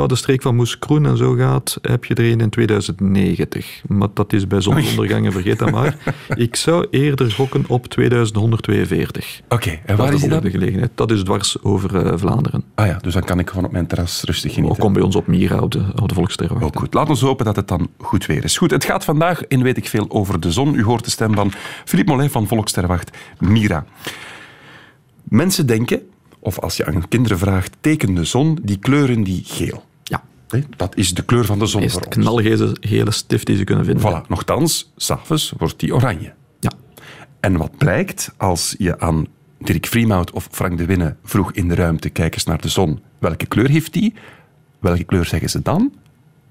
[0.00, 3.82] ja, de streek van Moeskroen en zo gaat, heb je er een in 2090.
[3.88, 5.96] Maar dat is bij zonsondergangen, vergeet dat maar.
[6.34, 9.40] Ik zou eerder gokken op 2142.
[9.48, 10.50] Oké, en Dat waar is is die dan?
[10.50, 10.90] gelegenheid.
[10.94, 12.64] Dat is dwars over eh, Vlaanderen.
[12.74, 14.76] Ah ja, dus dan kan ik gewoon op mijn terras rustig genieten.
[14.76, 16.62] Ook kom bij ons op Mira, op de, op de Volksterren.
[16.62, 16.94] Ook goed.
[16.94, 18.56] Laat ons hopen dat het dan goed weer is.
[18.56, 20.74] Goed, het gaat vandaag in Weet ik Veel over de zon.
[20.74, 21.52] U hoort de stem van
[21.84, 23.84] Philippe Mollet van Volksterwacht Mira.
[25.22, 26.02] Mensen denken,
[26.44, 29.84] of als je aan kinderen vraagt, teken de zon, die kleuren die geel.
[30.02, 30.22] Ja,
[30.76, 33.84] Dat is de kleur van de zon is het knalgele gele stift die ze kunnen
[33.84, 34.22] vinden.
[34.22, 36.32] Voilà, nochtans, s'avonds wordt die oranje.
[36.60, 36.70] Ja.
[37.40, 39.26] En wat blijkt als je aan
[39.58, 43.00] Dirk Vriemhout of Frank de Winne vroeg in de ruimte, kijk eens naar de zon,
[43.18, 44.14] welke kleur heeft die?
[44.78, 45.92] Welke kleur zeggen ze dan?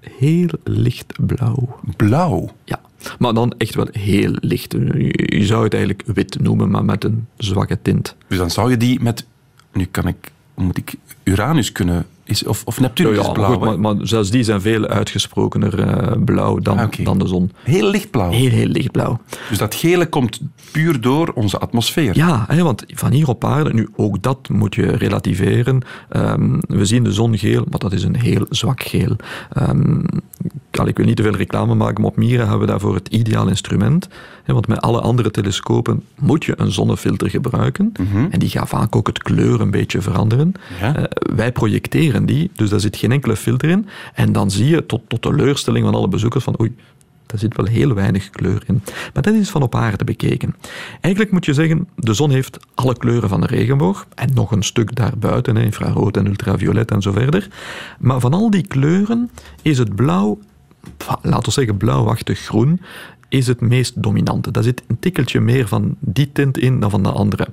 [0.00, 1.80] Heel lichtblauw.
[1.96, 2.50] Blauw.
[2.64, 2.80] Ja,
[3.18, 4.72] maar dan echt wel heel licht.
[4.72, 8.16] Je zou het eigenlijk wit noemen, maar met een zwakke tint.
[8.28, 9.26] Dus dan zou je die met,
[9.74, 13.52] nu kan ik, moet ik Uranus kunnen, is, of, of Neptunus Ja, is maar, blauw.
[13.52, 17.50] goed, maar, maar zelfs die zijn veel uitgesprokener eh, blauw dan, Ah, dan de zon.
[17.64, 18.30] Heel lichtblauw.
[18.30, 19.20] Heel, heel lichtblauw.
[19.48, 20.40] Dus dat gele komt
[20.72, 22.16] puur door onze atmosfeer.
[22.16, 25.82] Ja, hè, want van hier op aarde, nu ook dat moet je relativeren.
[26.08, 29.16] Ehm, we zien de zon geel, maar dat is een heel zwak geel.
[29.52, 30.04] Ehm,
[30.78, 33.08] al, ik wil niet te veel reclame maken, maar op Mira hebben we daarvoor het
[33.08, 34.08] ideaal instrument.
[34.46, 37.92] Want met alle andere telescopen moet je een zonnefilter gebruiken.
[38.30, 40.52] En die gaat vaak ook het kleur een beetje veranderen.
[40.80, 40.96] Ja.
[40.96, 41.04] Eh,
[41.36, 43.86] wij projecteren die, dus daar zit geen enkele filter in.
[44.14, 46.74] En dan zie je tot, tot teleurstelling van alle bezoekers van oei,
[47.26, 48.82] daar zit wel heel weinig kleur in.
[49.12, 50.54] Maar dat is van op aarde bekeken.
[51.00, 54.62] Eigenlijk moet je zeggen, de zon heeft alle kleuren van de regenboog en nog een
[54.62, 57.48] stuk daarbuiten, infrarood en ultraviolet en zo verder.
[57.98, 59.30] Maar van al die kleuren
[59.62, 60.38] is het blauw,
[61.22, 62.80] laten we zeggen blauwachtig groen,
[63.28, 64.50] is het meest dominante.
[64.50, 67.48] Daar zit een tikkeltje meer van die tint in dan van de andere.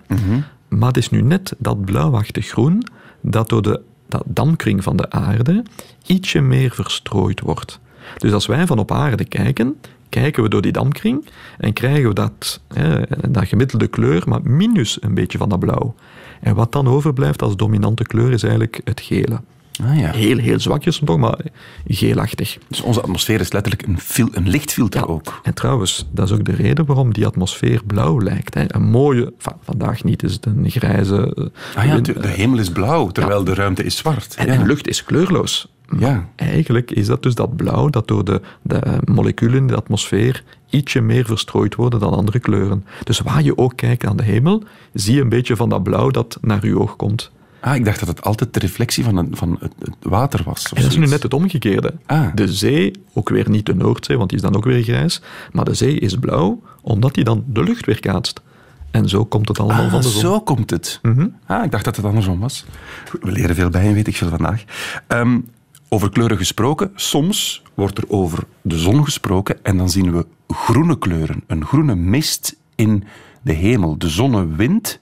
[0.68, 2.84] Maar het is nu net dat blauwachtig groen
[3.22, 5.64] dat door de dat damkring van de aarde
[6.06, 7.80] ietsje meer verstrooid wordt.
[8.18, 9.76] Dus als wij van op aarde kijken,
[10.10, 11.26] kijken we door die damkring
[11.58, 15.96] en krijgen we dat, hè, dat gemiddelde kleur, maar minus een beetje van dat blauw.
[16.42, 19.42] En wat dan overblijft als dominante kleur is eigenlijk het gele.
[19.84, 20.12] Ah, ja.
[20.12, 21.40] Heel, heel zwakjes toch, maar
[21.88, 22.58] geelachtig.
[22.68, 25.40] Dus onze atmosfeer is letterlijk een, fil, een lichtfilter Ja, ook.
[25.44, 28.54] En trouwens, dat is ook de reden waarom die atmosfeer blauw lijkt.
[28.54, 28.64] Hè.
[28.76, 31.34] Een mooie, va- vandaag niet, is het een grijze...
[31.36, 34.36] eh, Ah ja, de, de hemel is blauw, terwijl de ruimte is zwart.
[34.36, 35.68] en, en lucht is kleurloos.
[36.00, 36.28] Ja.
[36.36, 40.44] Eigenlijk is dat dus dat blauw dat door de, de eh, moleculen in de atmosfeer
[40.70, 42.86] ietsje meer verstrooid worden dan andere kleuren.
[43.04, 46.10] Dus waar je ook kijkt aan de hemel, zie je een beetje van dat blauw
[46.10, 47.32] dat naar je oog komt.
[47.62, 50.74] Ah, ik dacht dat het altijd de reflectie van, een, van het, het water was.
[50.74, 51.94] En dat is nu net het omgekeerde.
[52.06, 52.36] Ah.
[52.36, 55.22] De zee, ook weer niet de Noordzee, want die is dan ook weer grijs,
[55.52, 58.42] maar de zee is blauw omdat die dan de lucht weerkaatst.
[58.92, 60.22] En zo komt het allemaal Ah, van de zon.
[60.22, 61.00] zo komt het.
[61.02, 61.28] Mhm.
[61.46, 62.66] Ah, ik dacht dat het andersom was.
[63.10, 64.64] Goed, We leren veel bij en weet ik veel vandaag.
[65.08, 65.40] Ehm,
[65.90, 70.98] over kleuren gesproken, soms wordt er over de zon gesproken en dan zien we groene
[70.98, 71.44] kleuren.
[71.48, 73.04] Een groene mist in
[73.42, 73.98] de hemel.
[73.98, 75.00] De zonnewind.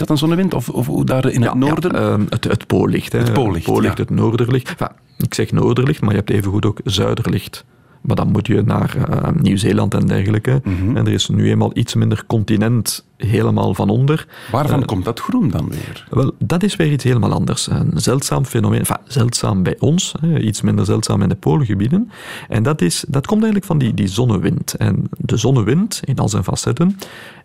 [0.00, 0.54] Is dat een zonnewind?
[0.54, 1.92] Of, of hoe daar in het noorden?
[1.92, 3.12] Ja, ehm, het, het poollicht.
[3.12, 3.18] Hè.
[3.18, 3.94] Het poollicht, ja.
[3.94, 4.68] het noorderlicht.
[4.68, 7.64] Enfin, ik zeg noorderlicht, maar je hebt evengoed ook zuiderlicht.
[8.00, 10.60] Maar dan moet je naar eh, Nieuw-Zeeland en dergelijke.
[10.64, 10.96] Mhm.
[10.96, 14.26] En er is nu eenmaal iets minder continent helemaal van onder.
[14.50, 16.06] Waarvan Eh, komt dat groen dan weer?
[16.10, 17.66] wel, dat is weer iets helemaal anders.
[17.66, 22.10] Een zeldzaam fenomeen, enfin, zeldzaam bij ons, hè, iets minder zeldzaam in de poolgebieden.
[22.48, 24.74] En dat, is, dat komt eigenlijk van die, die zonnewind.
[24.74, 26.96] En de zonnewind, in al zijn facetten,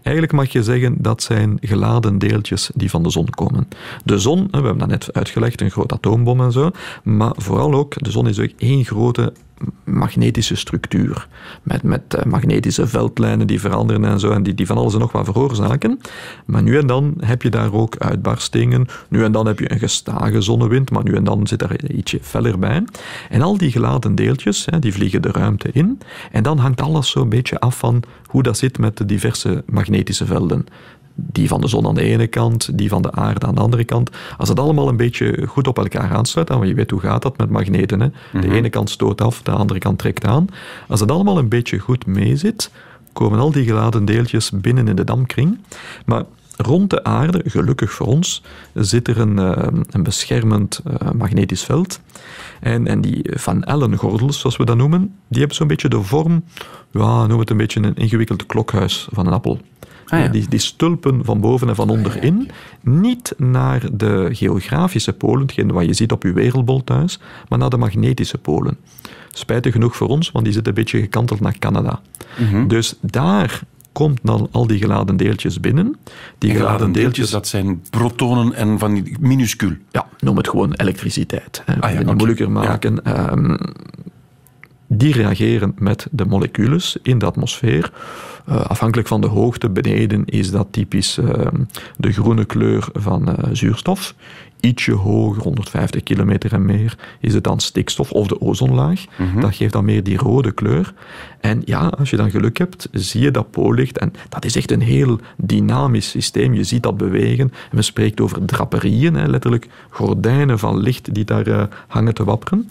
[0.02, 3.68] eigenlijk mag je zeggen dat zijn geladen deeltjes die van de zon komen.
[4.06, 6.72] De zon, hè, we hebben dat net uitgelegd, een groot atoombom en zo,
[7.04, 9.34] maar vooral ook, de zon is ook één grote
[9.84, 11.28] magnetische structuur.
[11.64, 15.00] Met, met eh, magnetische veldlijnen die veranderen en zo, en die, die van alles en
[15.00, 16.00] nog wat veroorzaken.
[16.46, 18.88] Maar nu en dan heb je daar ook uitbarstingen.
[19.10, 22.20] Nu en dan heb je een gestage zonnewind, maar nu en dan zit er ietsje
[22.22, 22.84] feller bij.
[23.30, 26.00] En al die geladen deeltjes, hè, die vliegen de ruimte in.
[26.32, 30.26] En dan hangt alles zo'n beetje af van hoe dat zit met de diverse magnetische
[30.26, 30.66] velden
[31.16, 33.84] die van de zon aan de ene kant, die van de aarde aan de andere
[33.84, 34.10] kant.
[34.38, 37.38] Als het allemaal een beetje goed op elkaar aansluit, want je weet hoe gaat dat
[37.38, 38.00] met magneten.
[38.00, 38.08] Hè?
[38.42, 40.48] De ene kant stoot af, de andere kant trekt aan.
[40.88, 42.72] Als het allemaal een beetje goed meezit,
[43.14, 45.58] komen al die geladen deeltjes binnen in de damkring.
[46.06, 46.24] Maar
[46.58, 52.00] rond de aarde, gelukkig voor ons, zit er een, eh, een beschermend eh, magnetisch veld.
[52.60, 56.44] En, en die Van Allen-gordels, zoals we dat noemen, die hebben zo'n beetje de vorm,
[56.92, 59.60] ja, noem het een beetje een ingewikkeld klokhuis van een appel.
[60.08, 60.28] Ah, ja.
[60.28, 62.50] die, die stulpen van boven en van onderin,
[62.82, 67.70] niet naar de geografische polen, hetgeen wat je ziet op je wereldbol thuis, maar naar
[67.70, 68.78] de magnetische polen.
[69.32, 72.02] Spijtig genoeg voor ons, want die zitten een beetje gekanteld naar Canada.
[72.40, 72.68] Mhm.
[72.68, 73.62] Dus daar
[73.92, 75.96] komt dan al die geladen deeltjes binnen.
[76.38, 79.74] Die geladen deeltjes, dat zijn protonen en van die minuscuul.
[79.92, 81.62] ja, noem het gewoon elektriciteit.
[81.66, 81.82] Hè.
[81.82, 83.06] Ah ja, moeilijker maken.
[83.06, 83.56] Ehm,
[84.98, 87.92] die reageren met de moleculen in de atmosfeer.
[88.46, 91.64] Eh, afhankelijk van de hoogte beneden is dat typisch ehm,
[91.98, 94.16] de groene kleur van eh, zuurstof.
[94.60, 99.06] Ietsje hoger, 150 kilometer en meer, is het dan stikstof of de ozonlaag.
[99.40, 100.94] Dat geeft dan meer die rode kleur.
[101.40, 103.98] En ja, als je dan geluk hebt, zie je dat poollicht.
[103.98, 106.54] En dat is echt een heel dynamisch systeem.
[106.54, 107.52] Je ziet dat bewegen.
[107.70, 112.24] En men spreekt over draperieën, hè, letterlijk gordijnen van licht die daar eh, hangen te
[112.24, 112.70] wapperen.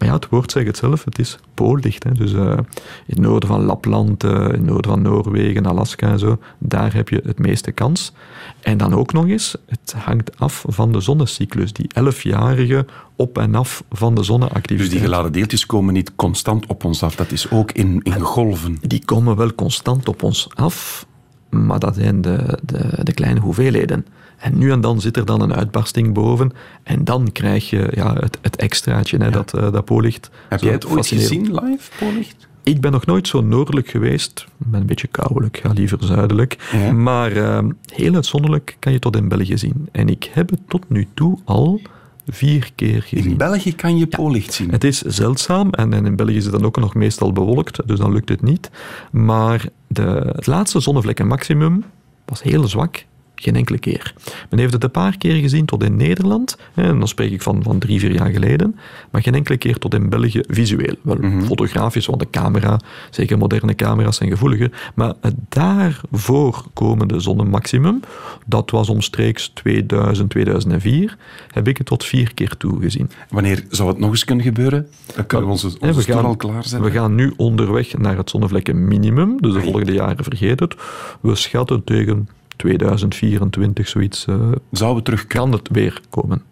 [0.00, 2.04] Maar ja, het woord zegt het zelf, het is poollicht.
[2.04, 2.12] Hè.
[2.12, 2.62] Dus eh, in
[3.06, 7.08] het noorden van Lapland, eh, in het noorden van Noorwegen, Alaska en zo, daar heb
[7.08, 8.12] je het meeste kans.
[8.60, 12.86] En dan ook nog eens, het hangt af van de zonnecyclus, die elfjarige
[13.16, 14.78] op en af van de zonneactiviteit.
[14.78, 17.14] Dus die geladen deeltjes komen niet constant op ons af.
[17.14, 18.78] Dat is ook in, in golven.
[18.80, 21.06] Die komen wel constant op ons af,
[21.50, 24.06] maar dat zijn de, de, de kleine hoeveelheden.
[24.40, 28.14] En nu en dan zit er dan een uitbarsting boven en dan krijg je ja,
[28.14, 30.30] het, het extraatje, hè, dat, eh, dat poollicht.
[30.48, 32.48] Heb jij het ooit gezien live, poollicht?
[32.62, 34.46] Ik ben nog nooit zo noordelijk geweest.
[34.58, 36.68] Ik ben een beetje koudelijk, ga liever zuidelijk.
[36.72, 36.92] Ja.
[36.92, 39.88] Maar eh, heel uitzonderlijk kan je tot in België zien.
[39.92, 41.80] En ik heb het tot nu toe al
[42.26, 43.30] vier keer gezien.
[43.30, 44.70] In België kan je poollicht zien.
[44.70, 47.98] Het is zeldzaam en, en in België is het dan ook nog meestal bewolkt, dus
[47.98, 48.70] dan lukt het niet.
[49.10, 51.84] Maar de, het laatste zonnevlekkenmaximum
[52.24, 53.04] was heel zwak,
[53.40, 54.14] geen enkele keer.
[54.50, 57.62] Men heeft het een paar keer gezien tot in Nederland, en dan spreek ik van,
[57.62, 58.78] van drie, vier jaar geleden,
[59.10, 60.94] maar geen enkele keer tot in België visueel.
[61.02, 68.00] Wel fotografisch, want de camera, zeker moderne camera's, zijn gevoeliger, maar het daarvoor komende zonnemaximum,
[68.46, 71.16] dat was omstreeks 2000, 2004,
[71.50, 73.10] heb ik het tot vier keer toe gezien.
[73.28, 74.88] Wanneer zou het nog eens kunnen gebeuren?
[75.16, 76.82] Dan kunnen we onze, onze Ja, we, stoel gaan, al klaarzetten.
[76.82, 80.74] we gaan nu onderweg naar het zonnevlekken minimum, dus de volgende jaren vergeet het.
[81.20, 82.28] We schatten tegen
[82.60, 84.26] 2024 zoiets.
[84.70, 86.42] Zou we terug kan het weer komen.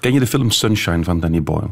[0.00, 1.68] Ken je de film Sunshine van Danny Boyle?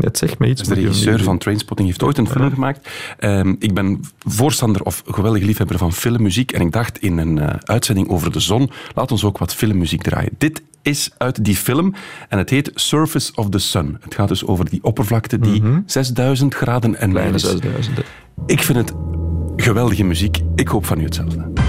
[0.00, 0.62] Het zegt mij iets.
[0.62, 1.38] De regisseur van.
[1.38, 2.88] Trainspotting, heeft ooit een film gemaakt.
[3.18, 6.52] Ehm, ik ben voorstander of geweldig liefhebber van filmmuziek.
[6.52, 10.02] En ik dacht in een eh, uitzending over de zon, laat ons ook wat filmmuziek
[10.02, 10.30] draaien.
[10.38, 11.94] Dit is uit die film
[12.28, 13.96] en het heet Surface of the Sun.
[14.00, 17.42] Het gaat dus over die oppervlakte die 6000 graden en meer is.
[17.42, 17.96] 6000.
[17.96, 18.02] hè.
[18.46, 18.92] Ik vind het
[19.56, 20.40] geweldige muziek.
[20.54, 21.63] Ik hoop van u hetzelfde.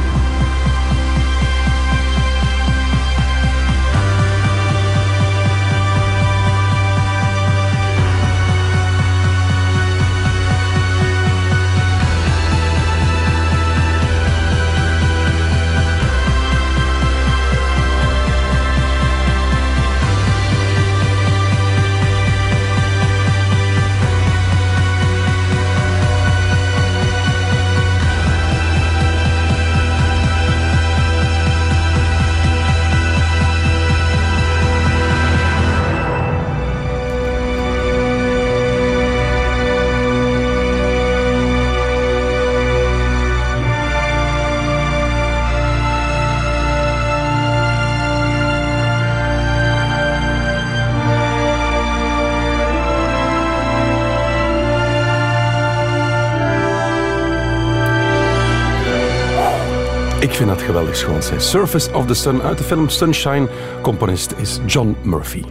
[60.36, 61.24] Vind dat geweldig schoon.
[61.24, 61.40] Zij.
[61.40, 63.48] Surface of the Sun uit de film Sunshine.
[63.82, 65.44] Componist is John Murphy.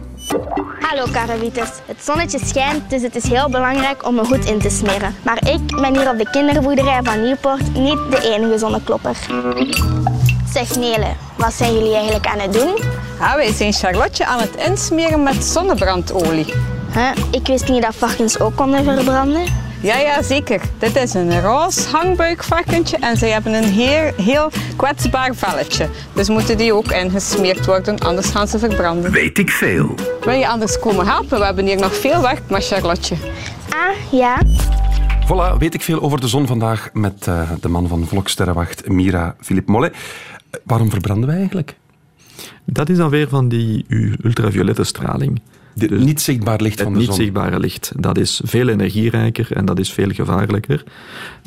[0.79, 1.69] Hallo karawieters.
[1.85, 5.15] Het zonnetje schijnt, dus het is heel belangrijk om me goed in te smeren.
[5.23, 9.15] Maar ik ben hier op de kinderboerderij van Nieuwpoort niet de enige zonneklopper.
[10.53, 12.77] Zeg Nele, wat zijn jullie eigenlijk aan het doen?
[13.19, 16.53] Ja, wij zijn Charlotte aan het insmeren met zonnebrandolie.
[16.93, 17.09] Huh?
[17.31, 19.64] Ik wist niet dat varkens ook konden verbranden.
[19.85, 20.61] Ja, ja, zeker.
[20.77, 25.89] Dit is een roze hangbuikvarkentje en zij hebben een heel, heel kwetsbaar velletje.
[26.13, 29.11] Dus moeten die ook ingesmeerd worden, anders gaan ze verbranden.
[29.11, 29.95] Weet ik veel.
[30.21, 31.39] Wil je anders komen helpen?
[31.39, 33.15] We hebben hier nog veel werk met Charlotte.
[33.69, 34.41] Ah, ja.
[35.25, 39.35] Voilà, weet ik veel over de zon vandaag met eh, de man van Vloksterrenwacht, Mira
[39.41, 39.93] Philippe Mollet.
[39.93, 41.75] Eh, waarom verbranden wij eigenlijk?
[42.65, 43.85] Dat is dan weer van die
[44.23, 45.41] ultraviolette straling.
[45.75, 47.15] De niet zichtbaar licht van Het de niet zon.
[47.17, 47.91] zichtbare licht.
[47.97, 50.83] Dat is veel energierijker en dat is veel gevaarlijker.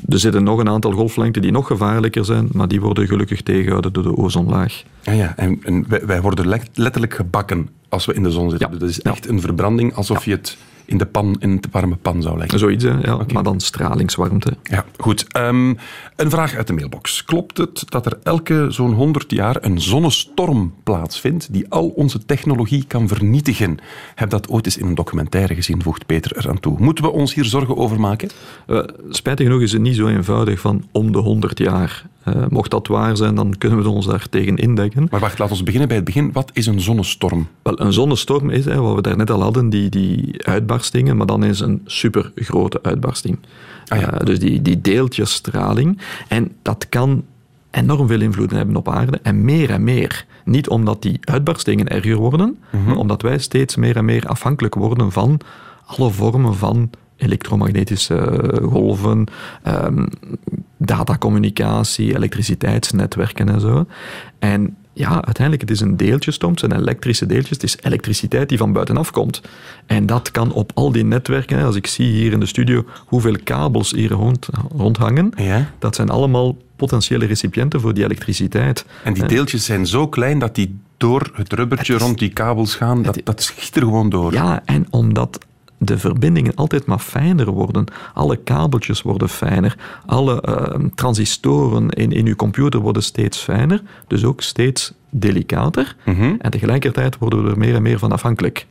[0.08, 3.92] Er zitten nog een aantal golflengten die nog gevaarlijker zijn, maar die worden gelukkig tegengehouden
[3.92, 4.82] door de ozonlaag.
[5.02, 5.32] Ja, ja.
[5.36, 8.70] En, en wij, wij worden le- letterlijk gebakken als we in de zon zitten.
[8.70, 10.56] Dus Dat is echt een verbranding alsof je het
[10.88, 12.58] in de pan, in de warme pan zou leggen.
[12.58, 14.56] Zoiets, hè, ja, maar dan stralingswarmte.
[14.62, 15.26] Ja, goed.
[15.28, 15.74] Ehm,
[16.16, 17.24] een vraag uit de mailbox.
[17.24, 22.84] Klopt het dat er elke zo'n 100 jaar een zonnestorm plaatsvindt die al onze technologie
[22.84, 23.78] kan vernietigen?
[24.14, 26.76] Heb dat ooit eens in een documentaire gezien, voegt Peter eraan toe.
[26.78, 28.28] Moeten we ons hier zorgen over maken?
[28.66, 28.78] Eh,
[29.10, 32.06] spijtig genoeg is het niet zo eenvoudig van om de 100 jaar.
[32.34, 35.06] Eh, mocht dat waar zijn, dan kunnen we ons daar tegen indekken.
[35.10, 36.32] Maar wacht, laten we beginnen bij het begin.
[36.32, 37.48] Wat is een zonnestorm?
[37.62, 40.42] Wel, een zonnestorm is, hè, wat we daarnet al hadden, die, die
[40.78, 43.38] uitbarstingen, maar dan is een supergrote uitbarsting.
[43.86, 44.12] Ah, ja.
[44.12, 45.98] Eh, dus die, die deeltjesstraling.
[46.28, 47.24] En dat kan
[47.70, 50.26] enorm veel invloed hebben op aarde en meer en meer.
[50.44, 55.12] Niet omdat die uitbarstingen erger worden, maar omdat wij steeds meer en meer afhankelijk worden
[55.12, 55.40] van
[55.86, 59.26] alle vormen van elektromagnetische eh, golven,
[59.62, 60.06] ehm,
[60.76, 63.86] datacommunicatie, elektriciteitsnetwerken en zo.
[64.38, 68.58] En ja, uiteindelijk het is een deeltjestorm, het zijn elektrische deeltjes, het is elektriciteit die
[68.58, 69.40] van buitenaf komt.
[69.86, 73.36] En dat kan op al die netwerken, als ik zie hier in de studio hoeveel
[73.44, 75.70] kabels hier rond, rondhangen, Ja.
[75.78, 78.84] dat zijn allemaal potentiële recipiënten voor die elektriciteit.
[79.04, 82.74] En die Eh, deeltjes zijn zo klein dat die door het rubbertje rond die kabels
[82.74, 83.02] gaan.
[83.02, 84.32] Dat, dat schiet er gewoon door.
[84.32, 85.38] Ja, en omdat
[85.78, 92.26] de verbindingen altijd maar fijner worden, alle kabeltjes worden fijner, alle eh, transistoren in, in
[92.26, 95.96] uw computer worden steeds fijner, dus ook steeds delicater.
[96.38, 98.66] En tegelijkertijd worden we er meer en meer van afhankelijk.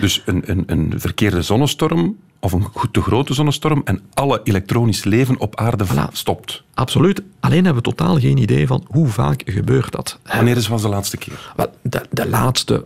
[0.00, 5.04] Dus een, een, een verkeerde zonnestorm of een goed te grote zonnestorm en alle elektronisch
[5.04, 6.62] leven op aarde stopt.
[6.74, 7.22] Absoluut.
[7.40, 10.18] Alleen hebben we totaal geen idee van hoe vaak gebeurt dat.
[10.34, 11.52] Wanneer is was de laatste keer?
[11.82, 12.84] De, de laatste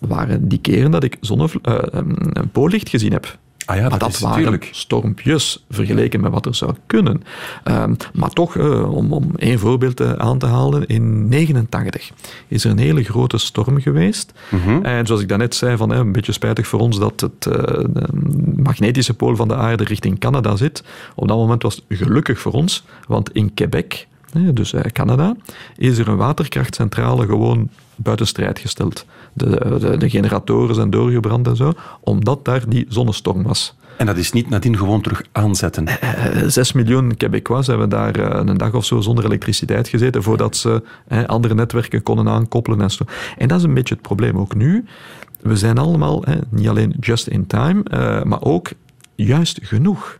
[0.00, 1.74] waren die keren dat ik zonne, eh,
[2.32, 3.38] een poollicht gezien heb.
[3.68, 7.22] Ah ja, maar dat dat is waren stormpjes vergeleken met wat er zou kunnen.
[7.64, 12.10] Ehm, maar toch, eh, om, om één voorbeeld eh, aan te halen, in 89
[12.48, 14.32] is er een hele grote storm geweest.
[14.50, 14.84] Mhm.
[14.84, 18.08] En zoals ik daarnet zei, van, een beetje spijtig voor ons dat het de
[18.56, 20.84] magnetische pool van de aarde richting Canada zit.
[21.14, 24.06] Op dat moment was het gelukkig voor ons, want in Quebec,
[24.52, 25.36] dus Canada,
[25.76, 29.06] is er een waterkrachtcentrale gewoon buiten strijd gesteld.
[29.32, 33.76] De, de, de generatoren zijn doorgebrand en zo, omdat daar die zonnestorm was.
[33.96, 35.86] En dat is niet nadien gewoon terug aanzetten.
[35.86, 40.56] Eh, Zes miljoen Quebecois hebben daar eh, een dag of zo zonder elektriciteit gezeten voordat
[40.56, 43.04] ze eh, andere netwerken konden aankoppelen en zo.
[43.38, 44.84] En dat is een beetje het probleem ook nu.
[45.40, 48.70] We zijn allemaal eh, niet alleen just in time, eh, maar ook
[49.14, 50.18] juist genoeg.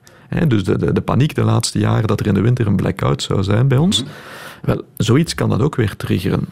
[0.49, 3.23] Dus de, de, de paniek de laatste jaren dat er in de winter een blackout
[3.23, 4.05] zou zijn bij ons.
[4.63, 6.47] Wel, zoiets kan dat ook weer triggeren.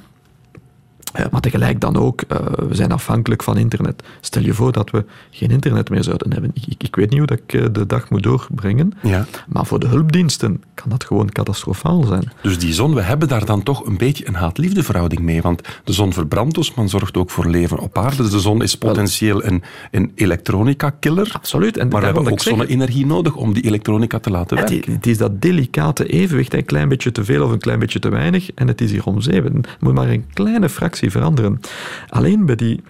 [1.12, 2.38] Eh, maar tegelijk dan ook, eh,
[2.68, 4.02] we zijn afhankelijk van internet.
[4.20, 6.50] Stel je voor dat we geen internet meer zouden hebben.
[6.54, 9.26] Ik, ik- weet niet hoe dat ik eh, de dag moet doorbrengen, Ja.
[9.48, 12.30] maar voor de hulpdiensten kan dat gewoon catastrofaal zijn.
[12.42, 15.42] Dus die zon, we hebben daar dan toch een beetje een haat-liefde verhouding mee.
[15.42, 18.16] Want de zon verbrandt ons, maar zorgt ook voor leven op aarde.
[18.22, 21.30] Dus de zon is potentieel een, een elektronica-killer.
[21.32, 21.76] Absoluut.
[21.76, 24.92] En maar we hebben ook zonne-energie nodig om die elektronica te laten werken.
[24.92, 28.08] het is dat delicate evenwicht, een klein beetje te veel of een klein beetje te
[28.08, 29.56] weinig, en het is hier om zeven.
[29.56, 31.60] Het moet maar een kleine fractie veranderen.
[32.08, 32.82] Alleen bij die,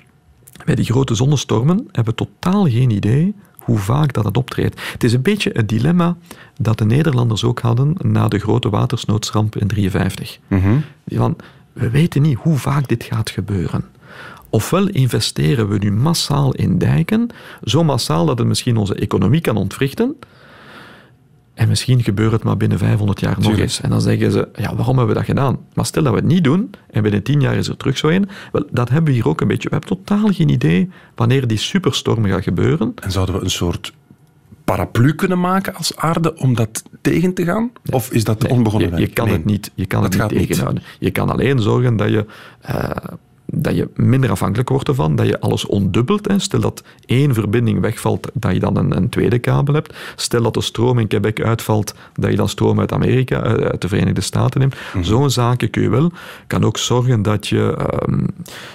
[0.65, 3.35] bij die grote zonnestormen hebben we totaal geen idee
[3.67, 4.81] hoe vaak dat het optreedt.
[4.93, 6.17] Het is een beetje het dilemma
[6.61, 10.39] dat de Nederlanders ook hadden na de grote watersnoodsramp in 1953.
[10.49, 10.79] Mhm.
[11.05, 11.37] Die van,
[11.73, 13.85] we weten niet hoe vaak dit gaat gebeuren.
[14.51, 17.29] Ofwel investeren we nu massaal in dijken,
[17.63, 20.17] zo massaal dat het misschien onze economie kan ontwrichten,
[21.57, 23.81] en misschien gebeurt het maar binnen 500 jaar nog eens.
[23.81, 25.59] En dan zeggen ze, ja, waarom hebben we dat gedaan?
[25.75, 28.09] Maar stel dat we het niet doen, en binnen 10 jaar is er terug zo
[28.09, 29.69] een, wel, dat hebben we hier ook een beetje.
[29.69, 32.93] We hebben totaal geen idee wanneer die superstorm gaat gebeuren.
[33.03, 33.93] En zouden we een soort
[34.65, 37.71] paraplu kunnen maken als aarde om dat tegen te gaan?
[37.91, 39.35] Of is dat onbegonnen Je, je kan Nee.
[39.37, 40.39] het niet, je kan Dat het niet.
[40.49, 40.83] tegenhouden.
[40.99, 42.27] Je kan alleen zorgen dat je,
[42.61, 42.91] eh,
[43.47, 46.29] dat je minder afhankelijk wordt ervan, dat je alles ondubbelt.
[46.29, 46.39] Hè.
[46.39, 49.97] Stel dat één verbinding wegvalt, dat je dan een, een tweede kabel hebt.
[50.17, 53.81] Stel dat de stroom in Quebec uitvalt, dat je dan stroom uit Amerika, eh, uit
[53.81, 54.77] de Verenigde Staten neemt.
[54.95, 55.05] Mhm.
[55.05, 56.13] Zo'n zaken kun je wel.
[56.47, 58.27] Kan ook zorgen dat je ehm,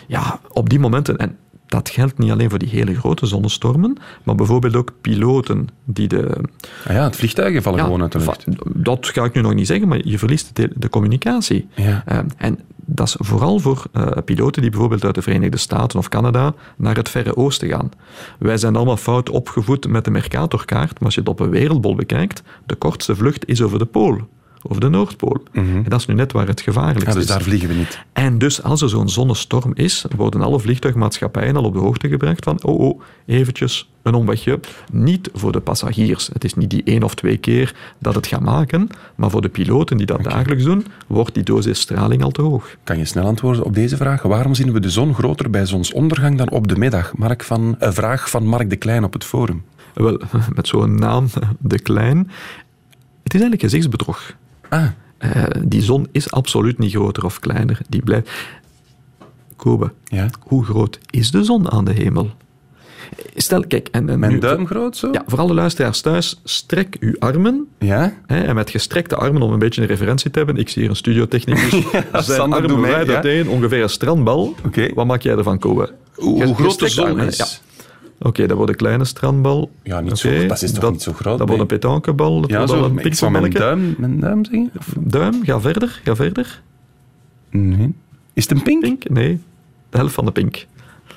[0.08, 1.18] ja, op die momenten...
[1.18, 1.36] En,
[1.72, 6.38] dat geldt niet alleen voor die hele grote zonnestormen, maar bijvoorbeeld ook piloten die de,
[6.88, 8.46] Ah ja, het vliegtuigen vallen ja, gewoon uit de lucht.
[8.74, 11.68] Dat ga ik nu nog niet zeggen, maar je verliest de, de communicatie.
[11.76, 12.04] Ja.
[12.06, 16.10] Eh, en dat is vooral voor eh, piloten die bijvoorbeeld uit de Verenigde Staten of
[16.10, 17.92] Canada naar het Verre Oosten gaan.
[18.40, 21.96] Wij zijn allemaal fout opgevoed met de Mercatorkaart, maar als je het op een wereldbol
[21.96, 24.20] bekijkt, de kortste vlucht is over de Pool.
[24.64, 25.44] Over de Noordpool.
[25.52, 27.28] En dat is nu net waar het gevaarlijkst Ja, dus is.
[27.28, 28.06] daar vliegen we niet.
[28.14, 32.44] En dus als er zo'n zonnestorm is, worden alle vliegtuigmaatschappijen al op de hoogte gebracht
[32.44, 34.60] van oh, oh, eventjes een omwegje.
[34.92, 36.30] Niet voor de passagiers.
[36.34, 39.50] Het is niet die één of twee keer dat het gaat maken, maar voor de
[39.50, 42.76] piloten die dat dagelijks doen, wordt die dosis straling al te hoog.
[42.84, 44.22] Kan je snel antwoorden op deze vraag?
[44.22, 47.18] Waarom zien we de zon groter bij zonsondergang dan op de middag?
[47.18, 49.64] Mark van, een vraag van Mark de Klein op het forum.
[49.94, 50.22] Wel,
[50.56, 51.28] met zo'n naam,
[51.60, 52.18] De Klein.
[53.24, 54.36] Het is eigenlijk gezichtsbedrog.
[54.70, 54.84] Ah.
[55.18, 57.80] Eh, die zon is absoluut niet groter of kleiner.
[57.90, 58.30] Die blijft...
[59.56, 60.30] Kobe, Ja?
[60.40, 62.30] hoe groot is de zon aan de hemel?
[63.36, 63.88] Stel, kijk...
[63.92, 65.10] En, en Mijn nu- duim groot zo?
[65.12, 67.68] Ja, voor alle luisteraars thuis, strek uw armen.
[67.80, 68.14] Ja?
[68.26, 70.58] Hè, en met gestrekte armen, om een beetje een referentie te hebben.
[70.58, 71.70] Ik zie hier een studiotechnicus.
[72.12, 73.14] zijn Sander, armen wijd ja.
[73.14, 74.56] uiteen, ongeveer een strandbal.
[74.66, 74.94] Oké.
[74.94, 75.92] Wat maak jij ervan, Kobe?
[76.14, 77.38] Hoe, hoe groot de zon armen, is?
[77.38, 77.46] ja.
[78.24, 79.72] Oké, dat wordt een kleine strandbal.
[79.84, 81.38] Ja, niet zo, dat is toch niet zo groot?
[81.38, 81.58] Dat nee.
[81.58, 82.42] wordt een petankebal.
[82.42, 84.72] Dat Ja, wordt zo, een ik zou mijn duim, mijn duim zeggen?
[84.78, 86.62] Of- Duim, ga verder, ga verder.
[87.50, 87.94] Nee.
[88.34, 88.82] Is het een pink?
[88.82, 89.10] Pink?
[89.10, 89.40] Nee,
[89.90, 90.66] de helft van de pink.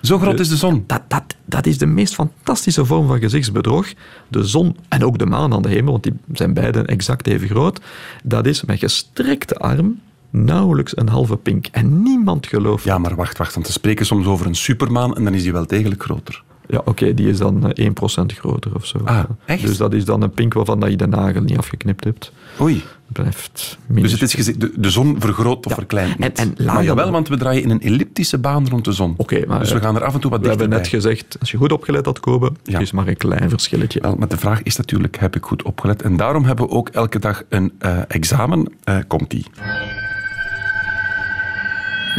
[0.04, 0.84] Zo groot is de zon.
[0.86, 3.92] Dat, dat, dat is de meest fantastische vorm van gezichtsbedrog.
[4.28, 7.48] De zon en ook de maan aan de hemel, want die zijn beide exact even
[7.48, 7.80] groot.
[8.24, 10.00] Dat is met gestrekte arm
[10.30, 11.66] nauwelijks een halve pink.
[11.66, 12.84] En niemand gelooft.
[12.84, 13.54] Ja, maar wacht, wacht.
[13.54, 16.42] Want we spreken soms over een supermaan en dan is die wel degelijk groter.
[16.74, 17.90] Ja, oké, die is dan eh, 1%
[18.26, 18.98] groter of zo.
[19.04, 19.66] Ah, echt?
[19.66, 22.32] Dus dat is dan een pink waarvan dat je de nagel niet afgeknipt hebt.
[22.60, 22.82] Oei.
[23.12, 25.74] Blijft Dus het is de, de zon vergroot of Ja.
[25.74, 26.38] verkleint niet.
[26.38, 29.14] En- en maar jawel, want we draaien in een elliptische baan rond de zon.
[29.16, 31.00] Oké, maar dus we eh, gaan er af en toe wat We hebben dichterbij.
[31.00, 32.78] net gezegd, als je goed opgelet had, Kobe, Ja.
[32.78, 34.00] is maar een klein verschilletje.
[34.00, 36.02] Wel, maar de vraag is natuurlijk, heb ik goed opgelet?
[36.02, 38.72] En daarom hebben we ook elke dag een eh, examen.
[38.84, 39.44] Eh, Komt-ie.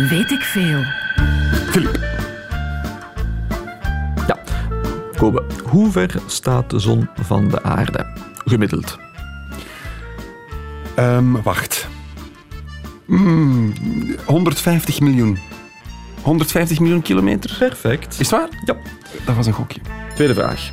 [0.10, 0.84] Weet ik veel.
[1.70, 2.15] Filip.
[5.18, 8.06] Kobe, hoe ver staat de zon van de aarde?
[8.46, 8.98] Gemiddeld.
[10.96, 11.88] Ehm, wacht.
[13.06, 13.74] Hmm,
[14.26, 15.38] 150 miljoen.
[16.22, 17.56] 150 miljoen kilometer?
[17.60, 18.14] Perfect.
[18.14, 18.50] Is het waar?
[18.66, 18.76] Ja.
[19.26, 19.80] Dat was een gokje.
[20.16, 20.70] Tweede vraag.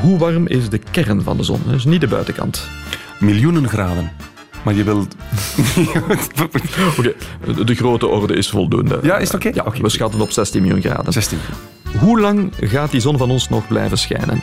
[0.00, 1.60] Hoe warm is de kern van de zon?
[1.66, 2.68] Dus niet de buitenkant.
[3.20, 4.10] Miljoenen graden.
[4.64, 5.14] Maar je wilt...
[6.98, 7.12] Oké,
[7.54, 8.98] de- de grote orde is voldoende.
[9.02, 9.50] Ja, is het oké?
[9.54, 9.82] Ja, Oké.
[9.82, 11.12] we schatten op 16 miljoen graden.
[11.12, 11.38] 16.
[11.98, 14.42] Hoe lang gaat die zon van ons nog blijven schijnen?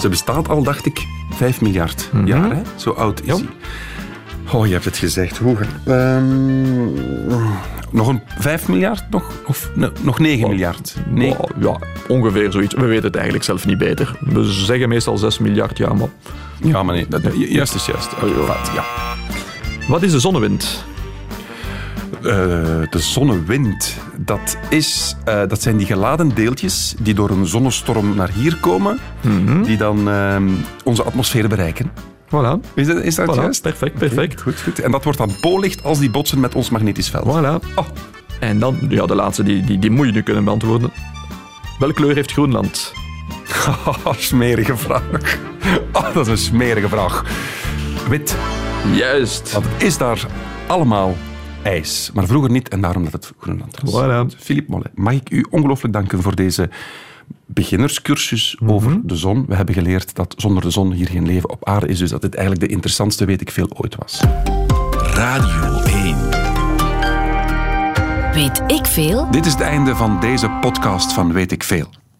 [0.00, 2.26] Ze bestaat al, dacht ik, 5 miljard Mhm.
[2.26, 2.50] jaar.
[2.56, 2.62] Hè?
[2.76, 3.34] Zo oud is Ja.
[3.34, 3.46] hij.
[4.52, 5.38] Oh, je hebt het gezegd.
[5.38, 5.56] Hoe?
[5.86, 6.84] Ehm,
[7.90, 9.04] nog een 5 miljard?
[9.10, 9.70] Nog, of
[10.02, 10.96] nog 9 miljard?
[11.08, 11.38] Nee.
[11.38, 11.78] Oh, ja,
[12.08, 12.74] ongeveer zoiets.
[12.74, 14.16] We weten het eigenlijk zelf niet beter.
[14.20, 16.08] We zeggen meestal 6 miljard jaar, maar...
[16.62, 17.06] Ja, maar nee.
[17.08, 18.08] Dat, ju- juist is juist.
[18.46, 18.84] Fout, ja.
[19.88, 20.84] Wat is de zonnewind?
[22.16, 22.22] Eh,
[22.90, 28.30] de zonnewind, dat, is, eh, dat zijn die geladen deeltjes die door een zonnestorm naar
[28.30, 29.62] hier komen, Mhm.
[29.62, 30.48] die dan ehm,
[30.84, 31.90] onze atmosfeer bereiken.
[32.26, 32.74] Voilà.
[32.74, 33.62] Is dat, is dat Voilà, juist?
[33.62, 34.40] perfect, perfect.
[34.40, 34.78] Goed, goed.
[34.80, 37.24] En dat wordt dan poollicht als die botsen met ons magnetisch veld.
[37.26, 37.74] Voilà.
[37.74, 37.86] Oh.
[38.40, 40.90] En dan, ja, de laatste, die, die, die moet je nu kunnen beantwoorden.
[41.78, 42.92] Welke kleur heeft Groenland?
[44.16, 45.38] Smerige vraag.
[45.92, 47.24] Oh, dat is een smerige vraag.
[48.08, 48.36] Wit.
[48.94, 49.52] Juist.
[49.52, 50.26] Want het is daar
[50.66, 51.16] allemaal
[51.62, 52.10] ijs.
[52.14, 54.02] Maar vroeger niet en daarom dat het Groenland was.
[54.04, 54.38] Voilà.
[54.38, 56.70] Philippe Molle, mag ik u ongelooflijk danken voor deze
[57.46, 58.70] beginnerscursus Mhm.
[58.72, 59.44] over de zon.
[59.48, 61.98] We hebben geleerd dat zonder de zon hier geen leven op aarde is.
[61.98, 64.20] Dus dat dit eigenlijk de interessantste weet ik veel ooit was.
[65.14, 66.16] Radio 1.
[68.34, 69.30] Weet ik veel?
[69.30, 71.88] Dit is het einde van deze podcast van Weet ik Veel.